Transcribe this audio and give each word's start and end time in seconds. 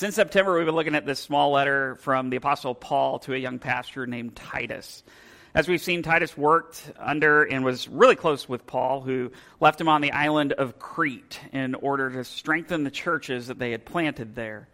Since 0.00 0.14
September, 0.14 0.56
we've 0.56 0.64
been 0.64 0.74
looking 0.74 0.94
at 0.94 1.04
this 1.04 1.20
small 1.20 1.50
letter 1.50 1.94
from 1.96 2.30
the 2.30 2.36
Apostle 2.36 2.74
Paul 2.74 3.18
to 3.18 3.34
a 3.34 3.36
young 3.36 3.58
pastor 3.58 4.06
named 4.06 4.34
Titus. 4.34 5.02
As 5.54 5.68
we've 5.68 5.82
seen, 5.82 6.02
Titus 6.02 6.38
worked 6.38 6.90
under 6.98 7.42
and 7.42 7.66
was 7.66 7.86
really 7.86 8.16
close 8.16 8.48
with 8.48 8.66
Paul, 8.66 9.02
who 9.02 9.30
left 9.60 9.78
him 9.78 9.90
on 9.90 10.00
the 10.00 10.12
island 10.12 10.54
of 10.54 10.78
Crete 10.78 11.38
in 11.52 11.74
order 11.74 12.08
to 12.12 12.24
strengthen 12.24 12.82
the 12.82 12.90
churches 12.90 13.48
that 13.48 13.58
they 13.58 13.72
had 13.72 13.84
planted 13.84 14.34
there. 14.34 14.70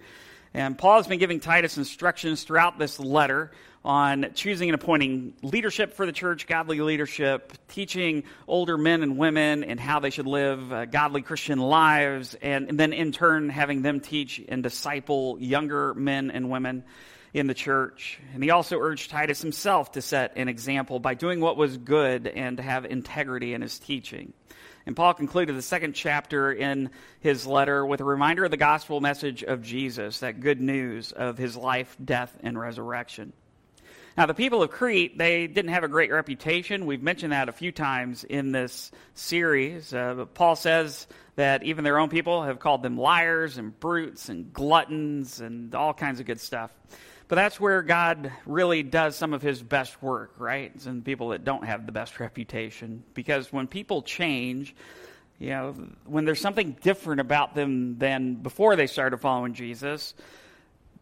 And 0.54 0.79
Paul 0.79 0.98
has 0.98 1.09
been 1.09 1.18
giving 1.18 1.40
Titus 1.40 1.77
instructions 1.77 2.45
throughout 2.45 2.79
this 2.79 3.00
letter 3.00 3.50
on 3.87 4.27
choosing 4.34 4.68
and 4.68 4.75
appointing 4.75 5.32
leadership 5.43 5.93
for 5.93 6.07
the 6.07 6.12
church, 6.12 6.48
godly 6.48 6.80
leadership, 6.80 7.53
teaching 7.68 8.25
older 8.48 8.77
men 8.77 9.05
and 9.05 9.16
women 9.16 9.62
and 9.62 9.79
how 9.79 10.00
they 10.00 10.11
should 10.11 10.27
live 10.27 10.73
uh, 10.73 10.86
godly 10.86 11.23
Christian 11.23 11.61
lives, 11.61 12.35
and, 12.43 12.68
and 12.68 12.80
then 12.80 12.93
in 12.93 13.12
turn 13.12 13.49
having 13.49 13.82
them 13.82 14.00
teach 14.00 14.43
and 14.49 14.61
disciple 14.64 15.39
younger 15.39 15.95
men 15.95 16.32
and 16.32 16.50
women 16.50 16.82
in 17.32 17.46
the 17.46 17.54
church. 17.54 18.18
And 18.35 18.43
he 18.43 18.50
also 18.50 18.76
urged 18.76 19.11
Titus 19.11 19.40
himself 19.40 19.93
to 19.93 20.03
set 20.03 20.37
an 20.37 20.48
example 20.48 20.98
by 20.98 21.14
doing 21.14 21.40
what 21.40 21.57
was 21.57 21.76
good 21.76 22.26
and 22.26 22.57
to 22.57 22.64
have 22.64 22.87
integrity 22.87 23.54
in 23.54 23.62
his 23.62 23.79
teaching. 23.79 24.32
And 24.84 24.96
Paul 24.96 25.14
concluded 25.14 25.54
the 25.54 25.62
second 25.62 25.93
chapter 25.93 26.53
in 26.53 26.90
his 27.21 27.46
letter 27.46 27.87
with 27.87 28.00
a 28.00 28.04
reminder 28.04 28.45
of 28.45 28.50
the 28.50 28.57
gospel 28.57 29.00
message 29.00 29.45
of 29.45 29.62
Jesus, 29.62 30.21
that 30.21 30.40
good 30.40 30.61
news 30.61 31.12
of 31.12 31.39
his 31.39 31.57
life, 31.57 31.96
death, 32.05 32.37
and 32.42 32.59
resurrection. 32.59 33.33
Now, 34.16 34.25
the 34.25 34.33
people 34.33 34.62
of 34.62 34.70
Crete, 34.70 35.19
they 35.19 35.47
didn't 35.47 35.72
have 35.72 35.84
a 35.84 35.88
great 35.88 36.11
reputation. 36.11 36.86
We've 36.86 37.02
mentioned 37.02 37.33
that 37.33 37.50
a 37.50 37.52
few 37.52 37.70
times 37.70 38.25
in 38.25 38.50
this 38.50 38.91
series. 39.12 39.92
Uh, 39.92 40.25
Paul 40.33 40.56
says 40.56 41.06
that 41.34 41.64
even 41.64 41.84
their 41.84 41.98
own 41.98 42.08
people 42.08 42.42
have 42.42 42.58
called 42.58 42.83
them 42.83 42.97
liars 42.97 43.58
and 43.58 43.78
brutes 43.78 44.30
and 44.30 44.55
gluttons 44.55 45.42
and 45.42 45.75
all 45.75 45.92
kinds 45.92 46.19
of 46.19 46.25
good 46.25 46.41
stuff. 46.41 46.70
But 47.28 47.36
that's 47.36 47.61
where 47.61 47.83
God 47.83 48.33
really 48.47 48.83
does 48.83 49.17
some 49.17 49.34
of 49.34 49.42
his 49.42 49.62
best 49.62 50.03
work, 50.03 50.33
right? 50.39 50.73
It's 50.75 50.86
in 50.86 51.03
people 51.03 51.30
that 51.30 51.45
don't 51.45 51.67
have 51.67 51.84
the 51.84 51.92
best 51.92 52.19
reputation. 52.20 53.03
Because 53.12 53.53
when 53.53 53.67
people 53.67 54.01
change, 54.01 54.75
you 55.39 55.51
know, 55.51 55.75
when 56.06 56.25
there's 56.25 56.41
something 56.41 56.75
different 56.80 57.20
about 57.20 57.55
them 57.55 57.98
than 57.98 58.36
before 58.36 58.77
they 58.77 58.86
started 58.86 59.19
following 59.19 59.53
Jesus, 59.53 60.14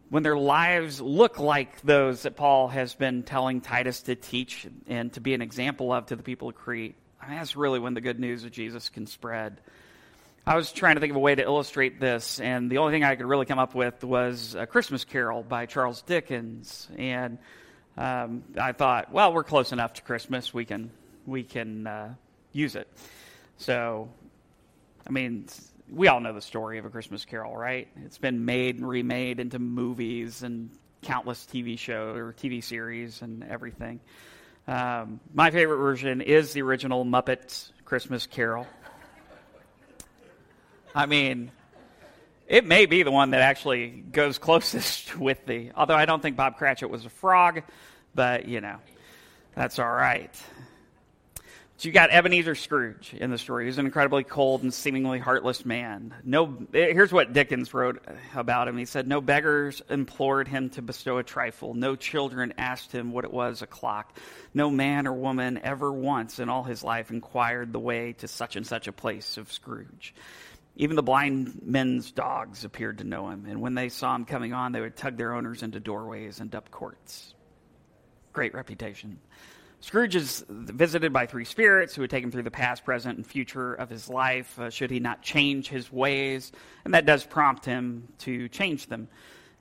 when 0.09 0.23
their 0.23 0.37
lives 0.37 1.01
look 1.01 1.39
like 1.39 1.81
those 1.81 2.23
that 2.23 2.35
Paul 2.35 2.67
has 2.67 2.93
been 2.93 3.23
telling 3.23 3.61
Titus 3.61 4.03
to 4.03 4.15
teach 4.15 4.67
and 4.87 5.11
to 5.13 5.19
be 5.19 5.33
an 5.33 5.41
example 5.41 5.91
of 5.91 6.07
to 6.07 6.15
the 6.15 6.23
people 6.23 6.49
of 6.49 6.55
Crete, 6.55 6.95
I 7.21 7.27
mean, 7.27 7.37
that's 7.37 7.55
really 7.55 7.79
when 7.79 7.93
the 7.93 8.01
good 8.01 8.19
news 8.19 8.43
of 8.43 8.51
Jesus 8.51 8.89
can 8.89 9.07
spread. 9.07 9.59
I 10.47 10.55
was 10.55 10.71
trying 10.71 10.95
to 10.95 11.01
think 11.01 11.09
of 11.09 11.17
a 11.17 11.19
way 11.19 11.33
to 11.33 11.41
illustrate 11.41 11.99
this, 11.99 12.39
and 12.39 12.69
the 12.69 12.77
only 12.77 12.93
thing 12.93 13.03
I 13.03 13.15
could 13.15 13.25
really 13.25 13.47
come 13.47 13.57
up 13.57 13.73
with 13.73 14.03
was 14.03 14.53
A 14.53 14.67
Christmas 14.67 15.03
Carol 15.03 15.41
by 15.41 15.65
Charles 15.65 16.03
Dickens. 16.03 16.87
And 16.97 17.39
um, 17.97 18.43
I 18.55 18.73
thought, 18.73 19.11
well, 19.11 19.33
we're 19.33 19.43
close 19.43 19.71
enough 19.71 19.93
to 19.93 20.01
Christmas, 20.03 20.53
we 20.53 20.65
can 20.65 20.91
we 21.25 21.41
can 21.43 21.87
uh, 21.87 22.13
use 22.51 22.75
it. 22.75 22.87
So, 23.57 24.09
I 25.07 25.09
mean, 25.09 25.47
we 25.91 26.07
all 26.07 26.19
know 26.19 26.33
the 26.33 26.41
story 26.41 26.77
of 26.77 26.85
A 26.85 26.89
Christmas 26.89 27.25
Carol, 27.25 27.55
right? 27.55 27.87
It's 28.03 28.17
been 28.17 28.45
made 28.45 28.77
and 28.77 28.87
remade 28.87 29.39
into 29.39 29.59
movies 29.59 30.43
and 30.43 30.69
countless 31.01 31.47
TV 31.51 31.77
shows 31.77 32.17
or 32.17 32.33
TV 32.33 32.63
series 32.63 33.21
and 33.21 33.43
everything. 33.43 33.99
Um, 34.67 35.19
my 35.33 35.51
favorite 35.51 35.77
version 35.77 36.21
is 36.21 36.53
the 36.53 36.63
original 36.63 37.05
Muppets 37.05 37.71
Christmas 37.85 38.25
Carol. 38.25 38.65
I 40.95 41.05
mean, 41.05 41.51
it 42.47 42.65
may 42.65 42.85
be 42.85 43.03
the 43.03 43.11
one 43.11 43.31
that 43.31 43.41
actually 43.41 43.89
goes 43.89 44.37
closest 44.37 45.17
with 45.19 45.45
the. 45.45 45.71
Although 45.75 45.95
I 45.95 46.05
don't 46.05 46.21
think 46.21 46.35
Bob 46.35 46.57
Cratchit 46.57 46.89
was 46.89 47.05
a 47.05 47.09
frog, 47.09 47.61
but 48.15 48.47
you 48.47 48.61
know, 48.61 48.77
that's 49.53 49.77
all 49.77 49.91
right. 49.91 50.31
So 51.77 51.89
you 51.89 51.93
got 51.93 52.09
Ebenezer 52.09 52.55
Scrooge 52.55 53.13
in 53.13 53.31
the 53.31 53.37
story. 53.37 53.65
He's 53.65 53.77
an 53.77 53.85
incredibly 53.85 54.23
cold 54.23 54.63
and 54.63 54.73
seemingly 54.73 55.19
heartless 55.19 55.65
man. 55.65 56.13
No, 56.23 56.57
eh, 56.73 56.93
here's 56.93 57.11
what 57.11 57.33
Dickens 57.33 57.73
wrote 57.73 58.01
about 58.33 58.69
him. 58.69 58.77
He 58.77 58.85
said, 58.85 59.09
"No 59.09 59.19
beggars 59.19 59.81
implored 59.89 60.47
him 60.47 60.69
to 60.71 60.81
bestow 60.81 61.17
a 61.17 61.23
trifle. 61.23 61.73
No 61.73 61.97
children 61.97 62.53
asked 62.57 62.93
him 62.93 63.11
what 63.11 63.25
it 63.25 63.33
was 63.33 63.61
a 63.61 63.67
clock. 63.67 64.17
No 64.53 64.69
man 64.69 65.05
or 65.05 65.11
woman 65.11 65.59
ever 65.63 65.91
once 65.91 66.39
in 66.39 66.47
all 66.47 66.63
his 66.63 66.81
life 66.81 67.11
inquired 67.11 67.73
the 67.73 67.79
way 67.79 68.13
to 68.13 68.27
such 68.29 68.55
and 68.55 68.65
such 68.65 68.87
a 68.87 68.93
place 68.93 69.35
of 69.35 69.51
Scrooge." 69.51 70.15
Even 70.77 70.95
the 70.95 71.03
blind 71.03 71.61
men's 71.61 72.11
dogs 72.11 72.63
appeared 72.63 72.99
to 72.99 73.03
know 73.03 73.29
him, 73.29 73.45
and 73.49 73.59
when 73.59 73.75
they 73.75 73.89
saw 73.89 74.15
him 74.15 74.23
coming 74.23 74.53
on, 74.53 74.71
they 74.71 74.81
would 74.81 74.95
tug 74.95 75.17
their 75.17 75.33
owners 75.33 75.61
into 75.61 75.81
doorways 75.81 76.39
and 76.39 76.55
up 76.55 76.71
courts. 76.71 77.33
Great 78.31 78.53
reputation. 78.53 79.19
Scrooge 79.85 80.15
is 80.15 80.43
visited 80.49 81.13
by 81.13 81.27
three 81.27 81.45
spirits 81.45 81.93
who 81.93 82.01
would 82.01 82.09
take 82.09 82.23
him 82.23 82.31
through 82.31 82.41
the 82.41 82.49
past, 82.49 82.83
present, 82.83 83.17
and 83.17 83.27
future 83.27 83.75
of 83.75 83.87
his 83.87 84.09
life, 84.09 84.59
uh, 84.59 84.71
should 84.71 84.89
he 84.89 84.99
not 84.99 85.21
change 85.21 85.67
his 85.67 85.91
ways. 85.91 86.51
And 86.85 86.95
that 86.95 87.05
does 87.05 87.23
prompt 87.23 87.65
him 87.65 88.07
to 88.21 88.49
change 88.49 88.87
them. 88.87 89.09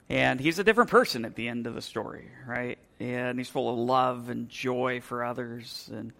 And 0.09 0.41
he's 0.41 0.59
a 0.59 0.65
different 0.65 0.89
person 0.89 1.27
at 1.27 1.35
the 1.35 1.47
end 1.47 1.67
of 1.67 1.75
the 1.75 1.83
story, 1.83 2.31
right? 2.47 2.79
And 2.99 3.39
he's 3.39 3.51
full 3.51 3.71
of 3.71 3.79
love 3.79 4.31
and 4.31 4.49
joy 4.49 5.03
for 5.03 5.23
others. 5.23 5.91
And 5.93 6.15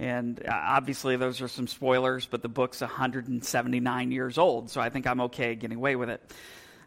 and 0.00 0.44
uh, 0.44 0.50
obviously, 0.52 1.14
those 1.14 1.40
are 1.40 1.46
some 1.46 1.68
spoilers, 1.68 2.26
but 2.26 2.42
the 2.42 2.48
book's 2.48 2.80
179 2.80 4.10
years 4.10 4.36
old, 4.36 4.68
so 4.68 4.80
I 4.80 4.90
think 4.90 5.06
I'm 5.06 5.20
okay 5.20 5.54
getting 5.54 5.76
away 5.76 5.94
with 5.94 6.10
it. 6.10 6.20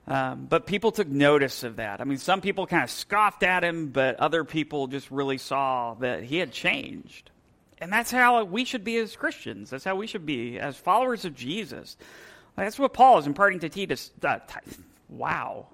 Um, 0.07 0.45
but 0.45 0.65
people 0.65 0.91
took 0.91 1.07
notice 1.07 1.63
of 1.63 1.75
that. 1.77 1.99
I 1.99 2.05
mean, 2.05 2.17
some 2.17 2.39
people 2.39 2.65
kind 2.65 2.83
of 2.83 2.89
scoffed 2.89 3.43
at 3.43 3.63
him, 3.63 3.89
but 3.89 4.15
other 4.19 4.45
people 4.45 4.87
just 4.87 5.11
really 5.11 5.37
saw 5.37 5.95
that 5.95 6.23
he 6.23 6.37
had 6.37 6.51
changed. 6.53 7.29
And 7.79 7.91
that's 7.91 8.09
how 8.09 8.43
we 8.45 8.63
should 8.63 8.83
be 8.83 8.97
as 8.97 9.15
Christians. 9.15 9.69
That's 9.69 9.83
how 9.83 9.95
we 9.95 10.07
should 10.07 10.25
be 10.25 10.59
as 10.59 10.77
followers 10.77 11.25
of 11.25 11.35
Jesus. 11.35 11.97
That's 12.55 12.79
what 12.79 12.93
Paul 12.93 13.19
is 13.19 13.27
imparting 13.27 13.59
to 13.59 13.69
Titus. 13.69 14.09
Uh, 14.23 14.39
t- 14.39 14.77
wow. 15.09 15.67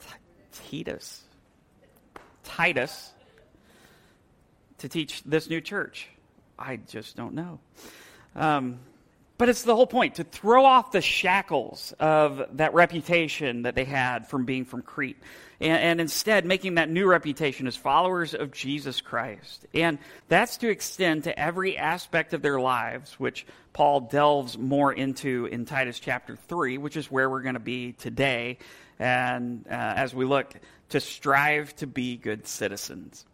T- 0.00 0.82
Titus. 0.84 1.22
Titus 2.42 3.12
to 4.78 4.88
teach 4.88 5.22
this 5.22 5.48
new 5.48 5.60
church. 5.60 6.08
I 6.58 6.76
just 6.76 7.16
don't 7.16 7.34
know. 7.34 7.60
Um, 8.36 8.80
but 9.36 9.48
it's 9.48 9.62
the 9.62 9.74
whole 9.74 9.86
point 9.86 10.16
to 10.16 10.24
throw 10.24 10.64
off 10.64 10.92
the 10.92 11.00
shackles 11.00 11.92
of 11.98 12.42
that 12.52 12.74
reputation 12.74 13.62
that 13.62 13.74
they 13.74 13.84
had 13.84 14.28
from 14.28 14.44
being 14.44 14.64
from 14.64 14.82
Crete, 14.82 15.16
and, 15.60 15.82
and, 15.82 16.00
instead 16.00 16.44
making 16.44 16.76
that 16.76 16.88
new 16.88 17.06
reputation 17.06 17.66
as 17.66 17.76
followers 17.76 18.34
of 18.34 18.52
Jesus 18.52 19.00
Christ. 19.00 19.66
And 19.74 19.98
that's 20.28 20.56
to 20.58 20.68
extend 20.68 21.24
to 21.24 21.38
every 21.38 21.76
aspect 21.76 22.32
of 22.32 22.42
their 22.42 22.60
lives, 22.60 23.18
which 23.18 23.46
Paul 23.72 24.02
delves 24.02 24.56
more 24.56 24.92
into 24.92 25.46
in 25.46 25.64
Titus 25.64 25.98
chapter 25.98 26.36
3, 26.36 26.78
which 26.78 26.96
is 26.96 27.10
where 27.10 27.28
we're 27.28 27.42
going 27.42 27.54
to 27.54 27.60
be 27.60 27.92
today, 27.92 28.58
and 28.98 29.64
uh, 29.68 29.72
as 29.72 30.14
we 30.14 30.24
look 30.24 30.54
to 30.90 31.00
strive 31.00 31.74
to 31.76 31.86
be 31.86 32.16
good 32.16 32.46
citizens. 32.46 33.24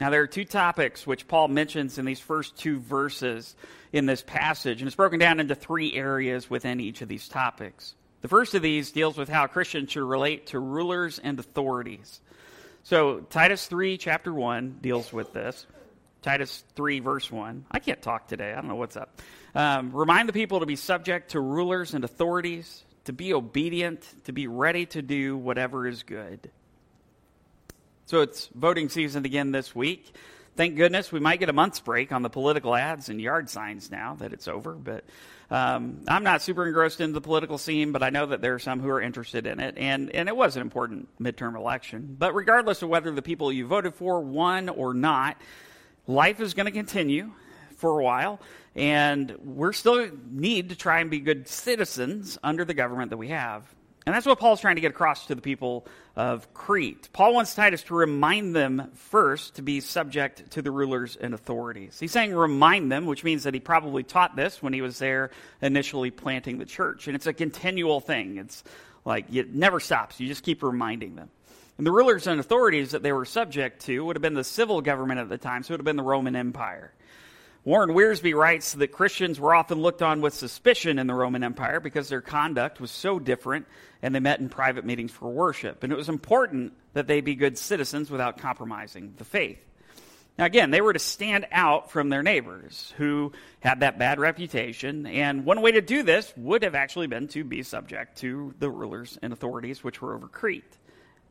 Now, 0.00 0.10
there 0.10 0.22
are 0.22 0.28
two 0.28 0.44
topics 0.44 1.06
which 1.06 1.26
Paul 1.26 1.48
mentions 1.48 1.98
in 1.98 2.04
these 2.04 2.20
first 2.20 2.56
two 2.56 2.78
verses 2.78 3.56
in 3.92 4.06
this 4.06 4.22
passage, 4.22 4.80
and 4.80 4.86
it's 4.86 4.94
broken 4.94 5.18
down 5.18 5.40
into 5.40 5.56
three 5.56 5.92
areas 5.92 6.48
within 6.48 6.78
each 6.78 7.02
of 7.02 7.08
these 7.08 7.26
topics. 7.28 7.94
The 8.20 8.28
first 8.28 8.54
of 8.54 8.62
these 8.62 8.92
deals 8.92 9.16
with 9.16 9.28
how 9.28 9.46
Christians 9.48 9.90
should 9.90 10.04
relate 10.04 10.48
to 10.48 10.60
rulers 10.60 11.18
and 11.18 11.38
authorities. 11.38 12.20
So, 12.84 13.20
Titus 13.20 13.66
3, 13.66 13.98
chapter 13.98 14.32
1, 14.32 14.78
deals 14.80 15.12
with 15.12 15.32
this. 15.32 15.66
Titus 16.22 16.64
3, 16.74 17.00
verse 17.00 17.30
1. 17.30 17.66
I 17.70 17.78
can't 17.80 18.00
talk 18.00 18.28
today. 18.28 18.52
I 18.52 18.56
don't 18.56 18.68
know 18.68 18.76
what's 18.76 18.96
up. 18.96 19.20
Um, 19.54 19.90
remind 19.92 20.28
the 20.28 20.32
people 20.32 20.60
to 20.60 20.66
be 20.66 20.76
subject 20.76 21.32
to 21.32 21.40
rulers 21.40 21.94
and 21.94 22.04
authorities, 22.04 22.84
to 23.04 23.12
be 23.12 23.34
obedient, 23.34 24.06
to 24.24 24.32
be 24.32 24.46
ready 24.46 24.86
to 24.86 25.02
do 25.02 25.36
whatever 25.36 25.86
is 25.86 26.02
good. 26.02 26.50
So 28.08 28.22
it's 28.22 28.48
voting 28.54 28.88
season 28.88 29.26
again 29.26 29.52
this 29.52 29.74
week. 29.74 30.14
Thank 30.56 30.76
goodness 30.76 31.12
we 31.12 31.20
might 31.20 31.40
get 31.40 31.50
a 31.50 31.52
month's 31.52 31.80
break 31.80 32.10
on 32.10 32.22
the 32.22 32.30
political 32.30 32.74
ads 32.74 33.10
and 33.10 33.20
yard 33.20 33.50
signs 33.50 33.90
now 33.90 34.14
that 34.20 34.32
it's 34.32 34.48
over. 34.48 34.72
But 34.72 35.04
um, 35.50 36.04
I'm 36.08 36.24
not 36.24 36.40
super 36.40 36.66
engrossed 36.66 37.02
in 37.02 37.12
the 37.12 37.20
political 37.20 37.58
scene, 37.58 37.92
but 37.92 38.02
I 38.02 38.08
know 38.08 38.24
that 38.24 38.40
there 38.40 38.54
are 38.54 38.58
some 38.58 38.80
who 38.80 38.88
are 38.88 39.02
interested 39.02 39.46
in 39.46 39.60
it. 39.60 39.74
And, 39.76 40.08
and 40.12 40.26
it 40.26 40.34
was 40.34 40.56
an 40.56 40.62
important 40.62 41.06
midterm 41.20 41.54
election. 41.54 42.16
But 42.18 42.34
regardless 42.34 42.80
of 42.80 42.88
whether 42.88 43.10
the 43.10 43.20
people 43.20 43.52
you 43.52 43.66
voted 43.66 43.94
for 43.94 44.22
won 44.22 44.70
or 44.70 44.94
not, 44.94 45.36
life 46.06 46.40
is 46.40 46.54
going 46.54 46.64
to 46.64 46.72
continue 46.72 47.32
for 47.76 48.00
a 48.00 48.02
while. 48.02 48.40
And 48.74 49.36
we're 49.44 49.74
still 49.74 50.08
need 50.30 50.70
to 50.70 50.76
try 50.76 51.00
and 51.00 51.10
be 51.10 51.20
good 51.20 51.46
citizens 51.46 52.38
under 52.42 52.64
the 52.64 52.72
government 52.72 53.10
that 53.10 53.18
we 53.18 53.28
have. 53.28 53.64
And 54.08 54.14
that's 54.14 54.24
what 54.24 54.38
Paul's 54.38 54.62
trying 54.62 54.76
to 54.76 54.80
get 54.80 54.92
across 54.92 55.26
to 55.26 55.34
the 55.34 55.42
people 55.42 55.86
of 56.16 56.54
Crete. 56.54 57.10
Paul 57.12 57.34
wants 57.34 57.54
Titus 57.54 57.82
to 57.82 57.94
remind 57.94 58.56
them 58.56 58.90
first 58.94 59.56
to 59.56 59.62
be 59.62 59.80
subject 59.80 60.52
to 60.52 60.62
the 60.62 60.70
rulers 60.70 61.14
and 61.14 61.34
authorities. 61.34 62.00
He's 62.00 62.12
saying 62.12 62.34
remind 62.34 62.90
them, 62.90 63.04
which 63.04 63.22
means 63.22 63.42
that 63.42 63.52
he 63.52 63.60
probably 63.60 64.04
taught 64.04 64.34
this 64.34 64.62
when 64.62 64.72
he 64.72 64.80
was 64.80 64.98
there 64.98 65.30
initially 65.60 66.10
planting 66.10 66.56
the 66.56 66.64
church. 66.64 67.06
And 67.06 67.16
it's 67.16 67.26
a 67.26 67.34
continual 67.34 68.00
thing. 68.00 68.38
It's 68.38 68.64
Like, 69.04 69.34
it 69.34 69.54
never 69.54 69.80
stops. 69.80 70.20
You 70.20 70.28
just 70.28 70.42
keep 70.42 70.62
reminding 70.62 71.16
them. 71.16 71.30
And 71.78 71.86
the 71.86 71.92
rulers 71.92 72.26
and 72.26 72.40
authorities 72.40 72.90
that 72.90 73.02
they 73.02 73.12
were 73.12 73.24
subject 73.24 73.86
to 73.86 74.04
would 74.04 74.16
have 74.16 74.22
been 74.22 74.34
the 74.34 74.44
civil 74.44 74.82
government 74.82 75.20
at 75.20 75.30
the 75.30 75.38
time, 75.38 75.62
so 75.62 75.72
it 75.72 75.74
would 75.74 75.80
have 75.80 75.84
been 75.86 75.96
the 75.96 76.02
Roman 76.02 76.36
Empire. 76.36 76.92
Warren 77.68 77.90
Wiersbe 77.90 78.34
writes 78.34 78.72
that 78.72 78.92
Christians 78.92 79.38
were 79.38 79.54
often 79.54 79.82
looked 79.82 80.00
on 80.00 80.22
with 80.22 80.32
suspicion 80.32 80.98
in 80.98 81.06
the 81.06 81.12
Roman 81.12 81.44
Empire 81.44 81.80
because 81.80 82.08
their 82.08 82.22
conduct 82.22 82.80
was 82.80 82.90
so 82.90 83.18
different 83.18 83.66
and 84.00 84.14
they 84.14 84.20
met 84.20 84.40
in 84.40 84.48
private 84.48 84.86
meetings 84.86 85.12
for 85.12 85.28
worship. 85.28 85.84
And 85.84 85.92
it 85.92 85.96
was 85.96 86.08
important 86.08 86.72
that 86.94 87.06
they 87.06 87.20
be 87.20 87.34
good 87.34 87.58
citizens 87.58 88.10
without 88.10 88.38
compromising 88.38 89.12
the 89.18 89.24
faith. 89.26 89.58
Now, 90.38 90.46
again, 90.46 90.70
they 90.70 90.80
were 90.80 90.94
to 90.94 90.98
stand 90.98 91.46
out 91.52 91.90
from 91.90 92.08
their 92.08 92.22
neighbors 92.22 92.94
who 92.96 93.32
had 93.60 93.80
that 93.80 93.98
bad 93.98 94.18
reputation. 94.18 95.04
And 95.04 95.44
one 95.44 95.60
way 95.60 95.72
to 95.72 95.82
do 95.82 96.02
this 96.02 96.32
would 96.38 96.62
have 96.62 96.74
actually 96.74 97.08
been 97.08 97.28
to 97.28 97.44
be 97.44 97.62
subject 97.62 98.16
to 98.20 98.54
the 98.60 98.70
rulers 98.70 99.18
and 99.20 99.30
authorities 99.30 99.84
which 99.84 100.00
were 100.00 100.14
over 100.14 100.26
Crete. 100.26 100.78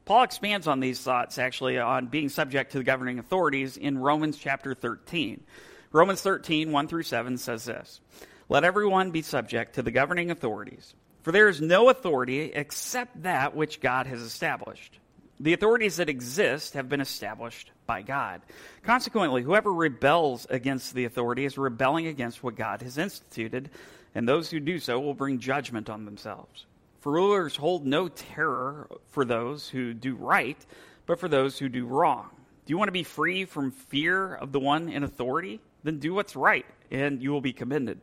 Paul 0.05 0.21
expands 0.21 0.67
on 0.67 0.81
these 0.81 0.99
thoughts 0.99 1.39
actually 1.39 1.79
on 1.79 2.09
being 2.09 2.29
subject 2.29 2.73
to 2.73 2.77
the 2.77 2.83
governing 2.83 3.17
authorities 3.17 3.75
in 3.75 3.97
Romans 3.97 4.37
chapter 4.37 4.75
13. 4.75 5.43
Romans 5.91 6.21
13, 6.21 6.71
1 6.71 6.87
through 6.87 7.03
7 7.03 7.37
says 7.37 7.65
this 7.65 8.01
Let 8.49 8.63
everyone 8.63 9.11
be 9.11 9.21
subject 9.21 9.75
to 9.75 9.81
the 9.81 9.91
governing 9.91 10.31
authorities, 10.31 10.93
for 11.21 11.31
there 11.31 11.47
is 11.47 11.61
no 11.61 11.89
authority 11.89 12.51
except 12.53 13.23
that 13.23 13.55
which 13.55 13.79
God 13.79 14.05
has 14.07 14.21
established. 14.21 14.99
The 15.39 15.53
authorities 15.53 15.97
that 15.97 16.09
exist 16.09 16.73
have 16.73 16.89
been 16.89 16.99
established 16.99 17.71
by 17.85 18.01
God. 18.01 18.41
Consequently, 18.83 19.43
whoever 19.43 19.71
rebels 19.71 20.47
against 20.49 20.93
the 20.93 21.05
authority 21.05 21.45
is 21.45 21.57
rebelling 21.57 22.07
against 22.07 22.43
what 22.43 22.55
God 22.55 22.81
has 22.81 22.97
instituted, 22.97 23.69
and 24.15 24.27
those 24.27 24.49
who 24.49 24.59
do 24.59 24.79
so 24.79 24.99
will 24.99 25.13
bring 25.13 25.39
judgment 25.39 25.89
on 25.89 26.05
themselves. 26.05 26.65
For 26.99 27.13
rulers 27.13 27.55
hold 27.55 27.85
no 27.85 28.09
terror 28.09 28.89
for 29.11 29.23
those 29.23 29.69
who 29.69 29.93
do 29.93 30.15
right, 30.15 30.57
but 31.05 31.19
for 31.19 31.29
those 31.29 31.59
who 31.59 31.69
do 31.69 31.85
wrong. 31.85 32.29
Do 32.65 32.71
you 32.71 32.77
want 32.77 32.89
to 32.89 32.93
be 32.93 33.03
free 33.03 33.45
from 33.45 33.71
fear 33.71 34.33
of 34.35 34.51
the 34.51 34.59
one 34.59 34.89
in 34.89 35.03
authority? 35.03 35.61
Then 35.87 35.99
do 35.99 36.13
what's 36.13 36.35
right, 36.35 36.65
and 36.91 37.23
you 37.23 37.31
will 37.31 37.41
be 37.41 37.53
commended. 37.53 38.01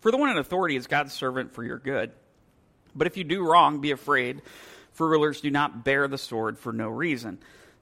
For 0.00 0.10
the 0.10 0.16
one 0.16 0.30
in 0.30 0.38
authority 0.38 0.76
is 0.76 0.86
God's 0.86 1.12
servant 1.12 1.54
for 1.54 1.64
your 1.64 1.78
good. 1.78 2.12
But 2.94 3.06
if 3.06 3.16
you 3.16 3.24
do 3.24 3.44
wrong, 3.44 3.80
be 3.80 3.90
afraid, 3.90 4.42
for 4.92 5.08
rulers 5.08 5.40
do 5.40 5.50
not 5.50 5.84
bear 5.84 6.06
the 6.06 6.18
sword 6.18 6.58
for 6.58 6.72
no 6.72 6.88
reason. 6.88 7.38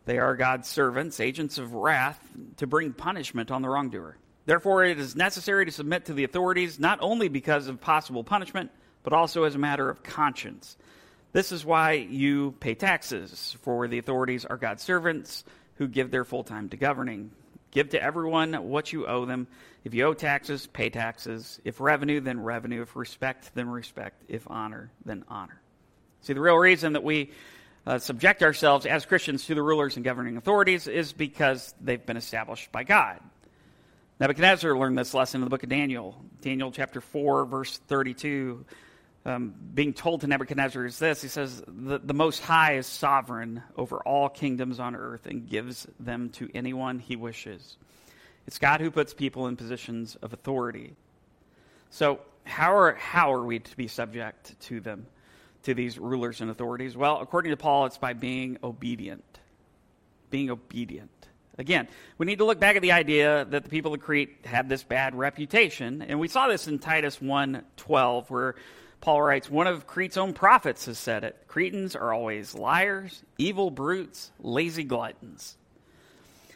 They 0.07 0.19
are 0.19 0.37
God's 0.37 0.69
servants, 0.69 1.21
agents 1.21 1.59
of 1.59 1.75
wrath, 1.75 2.19
to 2.57 2.67
bring 2.67 2.93
punishment 2.93 3.51
on 3.51 3.63
the 3.63 3.69
wrongdoer. 3.69 4.17
Therefore, 4.47 4.85
it 4.85 4.99
is 4.99 5.15
necessary 5.15 5.67
to 5.67 5.71
submit 5.71 6.07
to 6.07 6.15
the 6.15 6.25
authorities, 6.25 6.81
not 6.81 6.99
only 7.03 7.29
because 7.29 7.69
of 7.69 7.81
possible 7.81 8.25
punishment, 8.25 8.71
but 9.03 9.13
also 9.13 9.45
as 9.45 9.55
a 9.55 9.59
matter 9.59 9.89
of 9.89 10.03
conscience. 10.03 10.77
This 11.33 11.53
is 11.53 11.65
why 11.65 11.93
you 11.93 12.53
pay 12.59 12.75
taxes, 12.75 13.57
for 13.63 13.87
the 13.87 13.99
authorities 13.99 14.45
are 14.45 14.57
God's 14.57 14.83
servants 14.83 15.45
who 15.77 15.89
give 15.89 16.11
their 16.11 16.25
full 16.25 16.45
time 16.45 16.69
to 16.71 16.77
governing. 16.77 17.31
Give 17.73 17.89
to 17.91 18.03
everyone 18.03 18.53
what 18.53 18.93
you 18.93 19.07
owe 19.07 19.25
them. 19.25 19.49
If 19.83 19.95
you 19.95 20.05
owe 20.05 20.15
taxes, 20.15 20.67
pay 20.67 20.91
taxes. 20.91 21.59
If 21.65 21.81
revenue, 21.81 22.21
then 22.21 22.41
revenue. 22.41 22.83
If 22.83 22.95
respect, 22.95 23.51
then 23.55 23.69
respect. 23.69 24.23
If 24.29 24.49
honor, 24.49 24.93
then 25.05 25.25
honor. 25.27 25.61
See, 26.21 26.35
the 26.35 26.41
real 26.41 26.57
reason 26.57 26.93
that 26.93 27.03
we 27.03 27.33
uh, 27.87 27.99
subject 27.99 28.43
ourselves 28.43 28.87
as 28.87 29.07
Christians 29.07 29.47
to 29.47 29.55
the 29.55 29.63
rulers 29.63 29.97
and 29.97 30.05
governing 30.05 30.37
authorities 30.37 30.87
is 30.87 31.13
because 31.13 31.75
they've 31.81 32.05
been 32.05 32.19
established 32.19 32.71
by 32.71 32.85
God. 32.85 33.21
Nebuchadnezzar 34.21 34.79
learned 34.79 34.97
this 34.97 35.15
lesson 35.15 35.41
in 35.41 35.47
the 35.47 35.51
book 35.51 35.65
of 35.65 35.69
Daniel. 35.69 36.23
Daniel 36.43 36.71
chapter 36.71 37.01
4, 37.01 37.47
verse 37.47 37.79
32 37.89 38.65
um, 39.25 39.55
being 39.75 39.93
told 39.93 40.23
to 40.23 40.27
Nebuchadnezzar 40.27 40.85
is 40.85 40.99
this 40.99 41.23
He 41.23 41.29
says, 41.29 41.63
the, 41.67 41.99
the 41.99 42.15
Most 42.15 42.41
High 42.41 42.75
is 42.77 42.87
sovereign 42.87 43.63
over 43.77 43.99
all 43.99 44.29
kingdoms 44.29 44.81
on 44.81 44.97
earth 44.97 45.27
and 45.27 45.49
gives 45.49 45.87
them 46.01 46.31
to 46.31 46.51
anyone 46.55 46.99
he 46.99 47.17
wishes. 47.17 47.77
It's 48.47 48.59
God 48.59 48.81
who 48.81 48.91
puts 48.91 49.15
people 49.15 49.47
in 49.47 49.57
positions 49.57 50.17
of 50.17 50.33
authority. 50.33 50.95
So, 51.91 52.21
how 52.45 52.75
are, 52.75 52.95
how 52.95 53.33
are 53.33 53.45
we 53.45 53.61
to 53.61 53.77
be 53.77 53.87
subject 53.87 54.59
to 54.63 54.81
them, 54.81 55.07
to 55.63 55.75
these 55.75 55.97
rulers 55.99 56.41
and 56.41 56.51
authorities? 56.51 56.97
Well, 56.97 57.21
according 57.21 57.51
to 57.51 57.57
Paul, 57.57 57.87
it's 57.87 57.99
by 57.99 58.15
being 58.15 58.59
obedient. 58.65 59.23
Being 60.31 60.51
obedient. 60.51 61.11
Again, 61.59 61.87
we 62.19 62.27
need 62.27 62.39
to 62.39 62.45
look 62.45 62.59
back 62.59 62.75
at 62.77 62.83
the 62.83 62.93
idea 62.93 63.45
that 63.45 63.63
the 63.63 63.69
people 63.69 63.95
of 63.95 64.01
Crete 64.01 64.39
had 64.45 64.69
this 64.69 64.83
bad 64.83 65.15
reputation, 65.15 66.03
and 66.03 66.19
we 66.19 66.27
saw 66.27 66.49
this 66.49 66.67
in 66.67 66.79
Titus 66.79 67.19
1:12 67.21 68.31
where 68.31 68.57
Paul 69.03 69.21
writes, 69.21 69.51
one 69.51 69.67
of 69.67 69.89
Crete's 69.89 70.17
own 70.17 70.33
prophets 70.33 70.87
has 70.87 70.97
said 70.97 71.25
it 71.25 71.37
Cretans 71.49 71.97
are 71.97 72.13
always 72.13 72.55
liars, 72.55 73.23
evil 73.37 73.71
brutes, 73.71 74.31
lazy 74.39 74.85
gluttons. 74.85 75.59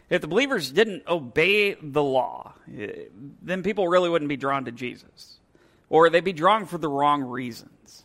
If 0.08 0.22
the 0.22 0.28
believers 0.28 0.70
didn't 0.70 1.08
obey 1.08 1.75
the 1.75 2.02
law, 2.02 2.54
eh, 2.72 3.06
then 3.43 3.64
people 3.64 3.88
really 3.88 4.08
wouldn't 4.08 4.28
be 4.28 4.37
drawn 4.37 4.64
to 4.66 4.72
Jesus, 4.72 5.40
or 5.88 6.08
they'd 6.08 6.22
be 6.22 6.32
drawn 6.32 6.66
for 6.66 6.78
the 6.78 6.88
wrong 6.88 7.22
reasons. 7.22 8.04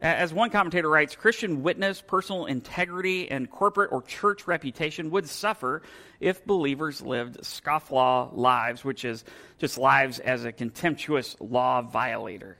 As 0.00 0.32
one 0.32 0.48
commentator 0.48 0.88
writes, 0.88 1.14
Christian 1.14 1.62
witness, 1.62 2.00
personal 2.00 2.46
integrity, 2.46 3.30
and 3.30 3.50
corporate 3.50 3.92
or 3.92 4.00
church 4.02 4.46
reputation 4.46 5.10
would 5.10 5.28
suffer 5.28 5.82
if 6.20 6.44
believers 6.46 7.02
lived 7.02 7.42
scofflaw 7.42 8.34
lives, 8.34 8.82
which 8.82 9.04
is 9.04 9.24
just 9.58 9.76
lives 9.76 10.20
as 10.20 10.46
a 10.46 10.52
contemptuous 10.52 11.36
law 11.38 11.82
violator. 11.82 12.56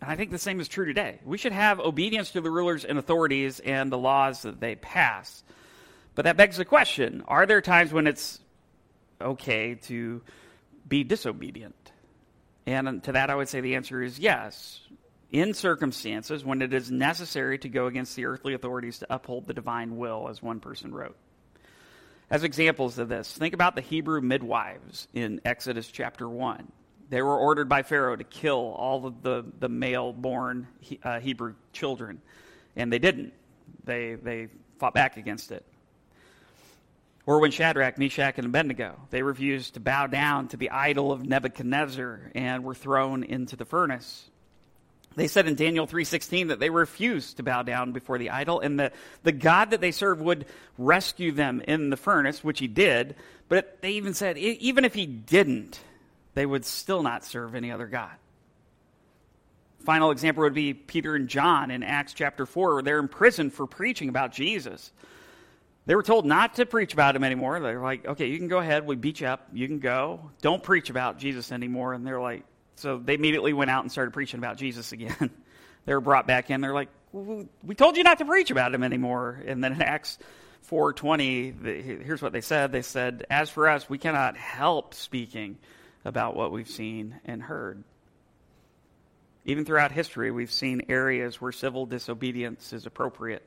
And 0.00 0.10
I 0.10 0.16
think 0.16 0.30
the 0.30 0.38
same 0.38 0.60
is 0.60 0.68
true 0.68 0.86
today. 0.86 1.20
We 1.24 1.38
should 1.38 1.52
have 1.52 1.78
obedience 1.78 2.30
to 2.30 2.40
the 2.40 2.50
rulers 2.50 2.84
and 2.84 2.98
authorities 2.98 3.60
and 3.60 3.92
the 3.92 3.98
laws 3.98 4.42
that 4.42 4.60
they 4.60 4.74
pass. 4.74 5.42
But 6.14 6.24
that 6.24 6.36
begs 6.36 6.56
the 6.56 6.64
question 6.64 7.22
are 7.28 7.46
there 7.46 7.60
times 7.60 7.92
when 7.92 8.06
it's 8.06 8.40
okay 9.20 9.74
to 9.74 10.22
be 10.88 11.04
disobedient? 11.04 11.92
And 12.66 13.02
to 13.04 13.12
that, 13.12 13.30
I 13.30 13.34
would 13.34 13.48
say 13.48 13.60
the 13.60 13.76
answer 13.76 14.02
is 14.02 14.18
yes. 14.18 14.80
In 15.30 15.54
circumstances 15.54 16.44
when 16.44 16.60
it 16.60 16.74
is 16.74 16.90
necessary 16.90 17.58
to 17.58 17.68
go 17.68 17.86
against 17.86 18.16
the 18.16 18.24
earthly 18.24 18.54
authorities 18.54 18.98
to 18.98 19.06
uphold 19.10 19.46
the 19.46 19.54
divine 19.54 19.96
will, 19.96 20.28
as 20.28 20.42
one 20.42 20.58
person 20.58 20.92
wrote. 20.92 21.16
As 22.30 22.42
examples 22.42 22.98
of 22.98 23.08
this, 23.08 23.32
think 23.36 23.54
about 23.54 23.76
the 23.76 23.80
Hebrew 23.80 24.20
midwives 24.20 25.08
in 25.14 25.40
Exodus 25.44 25.88
chapter 25.88 26.28
1. 26.28 26.72
They 27.10 27.22
were 27.22 27.36
ordered 27.36 27.68
by 27.68 27.82
Pharaoh 27.82 28.14
to 28.14 28.24
kill 28.24 28.72
all 28.76 29.04
of 29.04 29.22
the, 29.22 29.44
the 29.58 29.68
male 29.68 30.12
born 30.12 30.68
uh, 31.02 31.18
Hebrew 31.18 31.54
children, 31.72 32.22
and 32.76 32.92
they 32.92 33.00
didn't. 33.00 33.34
They, 33.84 34.14
they 34.14 34.46
fought 34.78 34.94
back 34.94 35.16
against 35.16 35.50
it. 35.50 35.64
Or 37.26 37.40
when 37.40 37.50
Shadrach, 37.50 37.98
Meshach, 37.98 38.38
and 38.38 38.46
Abednego, 38.46 38.98
they 39.10 39.22
refused 39.22 39.74
to 39.74 39.80
bow 39.80 40.06
down 40.06 40.48
to 40.48 40.56
the 40.56 40.70
idol 40.70 41.12
of 41.12 41.26
Nebuchadnezzar 41.26 42.30
and 42.34 42.64
were 42.64 42.74
thrown 42.74 43.24
into 43.24 43.56
the 43.56 43.64
furnace. 43.64 44.30
They 45.16 45.26
said 45.26 45.48
in 45.48 45.56
Daniel 45.56 45.86
3:16 45.86 46.48
that 46.48 46.60
they 46.60 46.70
refused 46.70 47.38
to 47.38 47.42
bow 47.42 47.62
down 47.62 47.90
before 47.90 48.18
the 48.18 48.30
idol 48.30 48.60
and 48.60 48.78
the, 48.78 48.92
the 49.24 49.32
God 49.32 49.70
that 49.70 49.80
they 49.80 49.90
served 49.90 50.22
would 50.22 50.46
rescue 50.78 51.32
them 51.32 51.60
in 51.60 51.90
the 51.90 51.96
furnace, 51.96 52.44
which 52.44 52.60
he 52.60 52.68
did, 52.68 53.16
but 53.48 53.82
they 53.82 53.92
even 53.92 54.14
said 54.14 54.38
even 54.38 54.84
if 54.84 54.94
he 54.94 55.06
didn't, 55.06 55.80
they 56.40 56.46
would 56.46 56.64
still 56.64 57.02
not 57.02 57.22
serve 57.22 57.54
any 57.54 57.70
other 57.70 57.86
God. 57.86 58.12
Final 59.80 60.10
example 60.10 60.42
would 60.44 60.54
be 60.54 60.72
Peter 60.72 61.14
and 61.14 61.28
John 61.28 61.70
in 61.70 61.82
Acts 61.82 62.14
chapter 62.14 62.46
4, 62.46 62.80
they're 62.80 62.98
in 62.98 63.08
prison 63.08 63.50
for 63.50 63.66
preaching 63.66 64.08
about 64.08 64.32
Jesus. 64.32 64.90
They 65.84 65.94
were 65.94 66.02
told 66.02 66.24
not 66.24 66.54
to 66.54 66.64
preach 66.64 66.94
about 66.94 67.14
him 67.14 67.24
anymore. 67.24 67.60
They're 67.60 67.82
like, 67.82 68.06
okay, 68.06 68.28
you 68.28 68.38
can 68.38 68.48
go 68.48 68.56
ahead. 68.56 68.86
We 68.86 68.96
beat 68.96 69.20
you 69.20 69.26
up. 69.26 69.48
You 69.52 69.66
can 69.66 69.80
go. 69.80 70.30
Don't 70.40 70.62
preach 70.62 70.88
about 70.88 71.18
Jesus 71.18 71.52
anymore. 71.52 71.92
And 71.92 72.06
they're 72.06 72.22
like, 72.22 72.44
so 72.76 72.96
they 72.96 73.12
immediately 73.12 73.52
went 73.52 73.70
out 73.70 73.84
and 73.84 73.92
started 73.92 74.12
preaching 74.12 74.38
about 74.38 74.56
Jesus 74.56 74.92
again. 74.92 75.28
they 75.84 75.92
were 75.92 76.00
brought 76.00 76.26
back 76.26 76.48
in. 76.48 76.62
They're 76.62 76.72
like, 76.72 76.88
we 77.12 77.74
told 77.74 77.98
you 77.98 78.02
not 78.02 78.16
to 78.20 78.24
preach 78.24 78.50
about 78.50 78.74
him 78.74 78.82
anymore. 78.82 79.42
And 79.44 79.62
then 79.62 79.74
in 79.74 79.82
Acts 79.82 80.18
4.20, 80.70 82.02
here's 82.02 82.22
what 82.22 82.32
they 82.32 82.40
said. 82.40 82.72
They 82.72 82.80
said, 82.80 83.26
as 83.28 83.50
for 83.50 83.68
us, 83.68 83.90
we 83.90 83.98
cannot 83.98 84.38
help 84.38 84.94
speaking 84.94 85.58
about 86.04 86.36
what 86.36 86.52
we've 86.52 86.68
seen 86.68 87.20
and 87.24 87.42
heard. 87.42 87.84
Even 89.44 89.64
throughout 89.64 89.92
history, 89.92 90.30
we've 90.30 90.52
seen 90.52 90.82
areas 90.88 91.40
where 91.40 91.52
civil 91.52 91.86
disobedience 91.86 92.72
is 92.72 92.86
appropriate. 92.86 93.42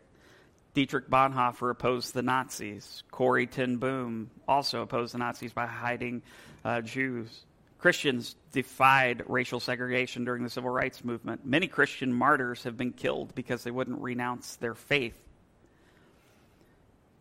Dietrich 0.73 1.07
Bonhoeffer 1.07 1.69
opposed 1.69 2.13
the 2.13 2.23
Nazis. 2.23 3.03
Corrie 3.11 3.45
ten 3.45 3.77
Boom 3.77 4.31
also 4.47 4.81
opposed 4.81 5.13
the 5.13 5.19
Nazis 5.19 5.53
by 5.53 5.67
hiding 5.67 6.23
uh, 6.65 6.81
Jews. 6.81 7.45
Christians 7.77 8.35
defied 8.51 9.23
racial 9.27 9.59
segregation 9.59 10.25
during 10.25 10.43
the 10.43 10.49
civil 10.49 10.69
rights 10.69 11.03
movement. 11.03 11.45
Many 11.45 11.67
Christian 11.67 12.13
martyrs 12.13 12.63
have 12.63 12.77
been 12.77 12.91
killed 12.91 13.35
because 13.35 13.63
they 13.63 13.71
wouldn't 13.71 14.01
renounce 14.01 14.55
their 14.55 14.73
faith. 14.73 15.19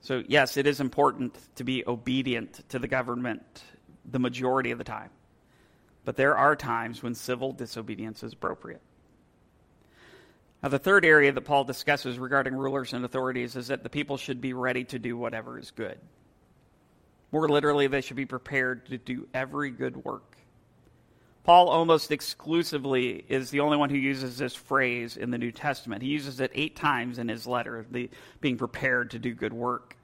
So, 0.00 0.22
yes, 0.26 0.56
it 0.56 0.66
is 0.66 0.80
important 0.80 1.36
to 1.56 1.64
be 1.64 1.84
obedient 1.86 2.68
to 2.70 2.78
the 2.78 2.88
government 2.88 3.42
the 4.04 4.18
majority 4.18 4.70
of 4.70 4.78
the 4.78 4.84
time. 4.84 5.10
But 6.04 6.16
there 6.16 6.36
are 6.36 6.56
times 6.56 7.02
when 7.02 7.14
civil 7.14 7.52
disobedience 7.52 8.22
is 8.22 8.32
appropriate. 8.32 8.82
Now, 10.62 10.68
the 10.68 10.78
third 10.78 11.04
area 11.04 11.32
that 11.32 11.40
Paul 11.40 11.64
discusses 11.64 12.18
regarding 12.18 12.54
rulers 12.54 12.92
and 12.92 13.04
authorities 13.04 13.56
is 13.56 13.68
that 13.68 13.82
the 13.82 13.90
people 13.90 14.16
should 14.16 14.40
be 14.40 14.52
ready 14.52 14.84
to 14.84 14.98
do 14.98 15.16
whatever 15.16 15.58
is 15.58 15.72
good. 15.72 15.98
More 17.32 17.48
literally, 17.48 17.86
they 17.86 18.00
should 18.00 18.16
be 18.16 18.26
prepared 18.26 18.86
to 18.86 18.98
do 18.98 19.26
every 19.34 19.70
good 19.70 19.96
work. 20.04 20.36
Paul 21.44 21.68
almost 21.68 22.12
exclusively 22.12 23.24
is 23.28 23.50
the 23.50 23.60
only 23.60 23.76
one 23.76 23.90
who 23.90 23.96
uses 23.96 24.38
this 24.38 24.54
phrase 24.54 25.16
in 25.16 25.32
the 25.32 25.38
New 25.38 25.50
Testament. 25.50 26.02
He 26.02 26.08
uses 26.08 26.38
it 26.38 26.52
eight 26.54 26.76
times 26.76 27.18
in 27.18 27.28
his 27.28 27.46
letter, 27.46 27.84
the, 27.90 28.10
being 28.40 28.56
prepared 28.56 29.10
to 29.12 29.18
do 29.18 29.34
good 29.34 29.52
work. 29.52 29.96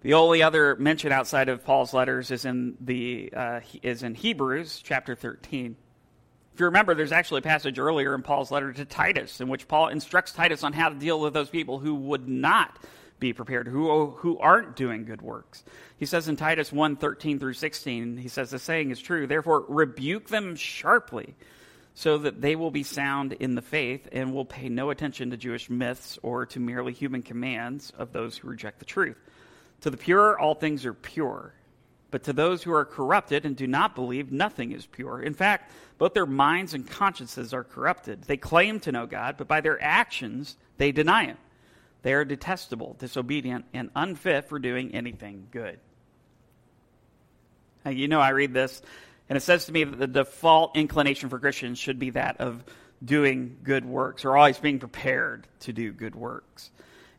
The 0.00 0.14
only 0.14 0.42
other 0.42 0.76
mention 0.76 1.10
outside 1.10 1.48
of 1.48 1.64
Paul's 1.64 1.92
letters 1.92 2.30
is 2.30 2.44
in, 2.44 2.76
the, 2.80 3.32
uh, 3.34 3.60
is 3.82 4.04
in 4.04 4.14
Hebrews 4.14 4.80
chapter 4.84 5.16
13. 5.16 5.76
If 6.54 6.60
you 6.60 6.66
remember, 6.66 6.94
there's 6.94 7.12
actually 7.12 7.38
a 7.38 7.42
passage 7.42 7.80
earlier 7.80 8.14
in 8.14 8.22
Paul's 8.22 8.52
letter 8.52 8.72
to 8.72 8.84
Titus 8.84 9.40
in 9.40 9.48
which 9.48 9.66
Paul 9.66 9.88
instructs 9.88 10.32
Titus 10.32 10.62
on 10.62 10.72
how 10.72 10.88
to 10.88 10.94
deal 10.94 11.20
with 11.20 11.34
those 11.34 11.50
people 11.50 11.80
who 11.80 11.96
would 11.96 12.28
not 12.28 12.78
be 13.18 13.32
prepared, 13.32 13.66
who, 13.66 14.10
who 14.10 14.38
aren't 14.38 14.76
doing 14.76 15.04
good 15.04 15.20
works. 15.20 15.64
He 15.96 16.06
says 16.06 16.28
in 16.28 16.36
Titus 16.36 16.72
1 16.72 16.96
13 16.96 17.40
through 17.40 17.54
16, 17.54 18.18
he 18.18 18.28
says, 18.28 18.50
The 18.50 18.60
saying 18.60 18.92
is 18.92 19.00
true. 19.00 19.26
Therefore, 19.26 19.64
rebuke 19.68 20.28
them 20.28 20.54
sharply, 20.54 21.34
so 21.94 22.18
that 22.18 22.40
they 22.40 22.54
will 22.54 22.70
be 22.70 22.84
sound 22.84 23.32
in 23.32 23.56
the 23.56 23.62
faith 23.62 24.08
and 24.12 24.32
will 24.32 24.44
pay 24.44 24.68
no 24.68 24.90
attention 24.90 25.30
to 25.30 25.36
Jewish 25.36 25.68
myths 25.68 26.20
or 26.22 26.46
to 26.46 26.60
merely 26.60 26.92
human 26.92 27.22
commands 27.22 27.92
of 27.98 28.12
those 28.12 28.36
who 28.36 28.48
reject 28.48 28.78
the 28.78 28.84
truth. 28.84 29.16
To 29.82 29.90
the 29.90 29.96
pure, 29.96 30.38
all 30.38 30.54
things 30.54 30.84
are 30.84 30.94
pure. 30.94 31.54
But 32.10 32.24
to 32.24 32.32
those 32.32 32.62
who 32.62 32.72
are 32.72 32.84
corrupted 32.84 33.44
and 33.44 33.54
do 33.54 33.66
not 33.66 33.94
believe, 33.94 34.32
nothing 34.32 34.72
is 34.72 34.86
pure. 34.86 35.20
In 35.20 35.34
fact, 35.34 35.70
both 35.98 36.14
their 36.14 36.26
minds 36.26 36.72
and 36.72 36.88
consciences 36.88 37.52
are 37.52 37.64
corrupted. 37.64 38.22
They 38.22 38.36
claim 38.36 38.80
to 38.80 38.92
know 38.92 39.06
God, 39.06 39.36
but 39.36 39.46
by 39.46 39.60
their 39.60 39.82
actions, 39.82 40.56
they 40.78 40.90
deny 40.90 41.26
Him. 41.26 41.36
They 42.02 42.14
are 42.14 42.24
detestable, 42.24 42.96
disobedient, 42.98 43.66
and 43.74 43.90
unfit 43.94 44.48
for 44.48 44.58
doing 44.58 44.94
anything 44.94 45.48
good. 45.50 45.78
Now, 47.84 47.90
you 47.90 48.08
know, 48.08 48.20
I 48.20 48.30
read 48.30 48.54
this, 48.54 48.80
and 49.28 49.36
it 49.36 49.40
says 49.40 49.66
to 49.66 49.72
me 49.72 49.84
that 49.84 49.98
the 49.98 50.06
default 50.06 50.76
inclination 50.76 51.28
for 51.28 51.38
Christians 51.38 51.78
should 51.78 51.98
be 51.98 52.10
that 52.10 52.40
of 52.40 52.64
doing 53.04 53.58
good 53.62 53.84
works, 53.84 54.24
or 54.24 54.36
always 54.36 54.58
being 54.58 54.78
prepared 54.78 55.46
to 55.60 55.72
do 55.72 55.92
good 55.92 56.14
works. 56.14 56.70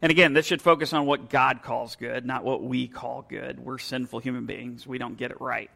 And 0.01 0.11
again, 0.11 0.33
this 0.33 0.45
should 0.45 0.61
focus 0.61 0.93
on 0.93 1.05
what 1.05 1.29
God 1.29 1.61
calls 1.61 1.95
good, 1.95 2.25
not 2.25 2.43
what 2.43 2.63
we 2.63 2.87
call 2.87 3.25
good. 3.27 3.59
We're 3.59 3.79
sinful 3.79 4.19
human 4.19 4.45
beings. 4.45 4.87
We 4.87 4.97
don't 4.97 5.17
get 5.17 5.31
it 5.31 5.41
right. 5.41 5.69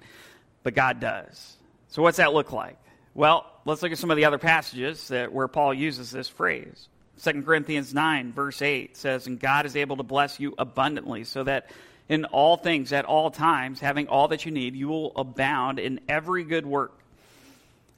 But 0.63 0.75
God 0.75 0.99
does. 0.99 1.57
So, 1.89 2.01
what's 2.01 2.17
that 2.17 2.33
look 2.33 2.53
like? 2.53 2.77
Well, 3.13 3.45
let's 3.65 3.83
look 3.83 3.91
at 3.91 3.97
some 3.97 4.11
of 4.11 4.17
the 4.17 4.25
other 4.25 4.37
passages 4.37 5.09
that, 5.09 5.31
where 5.31 5.47
Paul 5.47 5.73
uses 5.73 6.09
this 6.09 6.29
phrase. 6.29 6.87
2 7.21 7.43
Corinthians 7.43 7.93
9, 7.93 8.33
verse 8.33 8.61
8 8.61 8.97
says, 8.97 9.27
And 9.27 9.39
God 9.39 9.65
is 9.65 9.75
able 9.75 9.97
to 9.97 10.03
bless 10.03 10.39
you 10.39 10.55
abundantly, 10.57 11.25
so 11.25 11.43
that 11.43 11.69
in 12.09 12.25
all 12.25 12.57
things, 12.57 12.91
at 12.91 13.05
all 13.05 13.29
times, 13.29 13.79
having 13.79 14.07
all 14.07 14.29
that 14.29 14.45
you 14.45 14.51
need, 14.51 14.75
you 14.75 14.87
will 14.87 15.11
abound 15.15 15.79
in 15.79 15.99
every 16.09 16.43
good 16.43 16.65
work. 16.65 16.99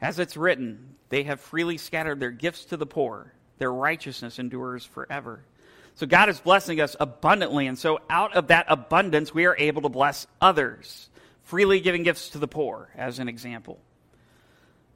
As 0.01 0.20
it's 0.20 0.36
written, 0.36 0.96
they 1.10 1.24
have 1.24 1.39
freely 1.39 1.77
scattered 1.77 2.20
their 2.20 2.32
gifts 2.32 2.65
to 2.65 2.77
the 2.77 2.86
poor, 2.86 3.32
their 3.58 3.72
righteousness 3.72 4.38
endures 4.38 4.84
forever. 4.84 5.44
So 5.95 6.05
God 6.05 6.27
is 6.27 6.39
blessing 6.41 6.81
us 6.81 6.95
abundantly, 6.99 7.67
and 7.67 7.79
so 7.79 7.99
out 8.09 8.35
of 8.35 8.47
that 8.47 8.65
abundance, 8.67 9.33
we 9.33 9.45
are 9.45 9.55
able 9.57 9.83
to 9.83 9.89
bless 9.89 10.27
others, 10.41 11.09
freely 11.43 11.79
giving 11.79 12.03
gifts 12.03 12.29
to 12.31 12.37
the 12.37 12.49
poor, 12.49 12.89
as 12.97 13.19
an 13.19 13.29
example. 13.29 13.79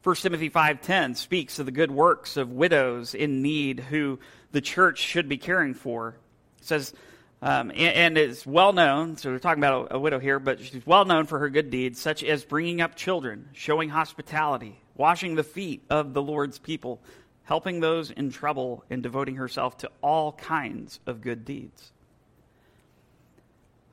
1 0.03 0.15
Timothy 0.17 0.49
5:10 0.49 1.15
speaks 1.15 1.57
of 1.57 1.65
the 1.65 1.71
good 1.71 1.91
works 1.91 2.35
of 2.35 2.51
widows 2.51 3.15
in 3.15 3.41
need 3.41 3.79
who 3.79 4.19
the 4.51 4.59
church 4.59 4.99
should 4.99 5.29
be 5.29 5.37
caring 5.37 5.73
for. 5.73 6.17
It 6.59 6.65
says, 6.65 6.93
um, 7.41 7.71
and, 7.71 7.79
and 7.79 8.17
is 8.17 8.45
well 8.45 8.73
known, 8.73 9.15
so 9.15 9.31
we're 9.31 9.39
talking 9.39 9.63
about 9.63 9.91
a, 9.91 9.95
a 9.95 9.99
widow 9.99 10.19
here, 10.19 10.39
but 10.39 10.59
she's 10.59 10.85
well 10.85 11.05
known 11.05 11.25
for 11.25 11.39
her 11.39 11.49
good 11.49 11.69
deeds, 11.69 11.99
such 12.01 12.25
as 12.25 12.43
bringing 12.43 12.81
up 12.81 12.95
children, 12.95 13.47
showing 13.53 13.87
hospitality, 13.87 14.81
washing 14.95 15.35
the 15.35 15.43
feet 15.43 15.83
of 15.89 16.13
the 16.13 16.21
Lord's 16.21 16.59
people, 16.59 17.01
helping 17.49 17.79
those 17.79 18.11
in 18.11 18.29
trouble, 18.29 18.83
and 18.91 19.01
devoting 19.01 19.37
herself 19.37 19.75
to 19.75 19.89
all 20.03 20.33
kinds 20.33 20.99
of 21.07 21.19
good 21.19 21.45
deeds. 21.45 21.91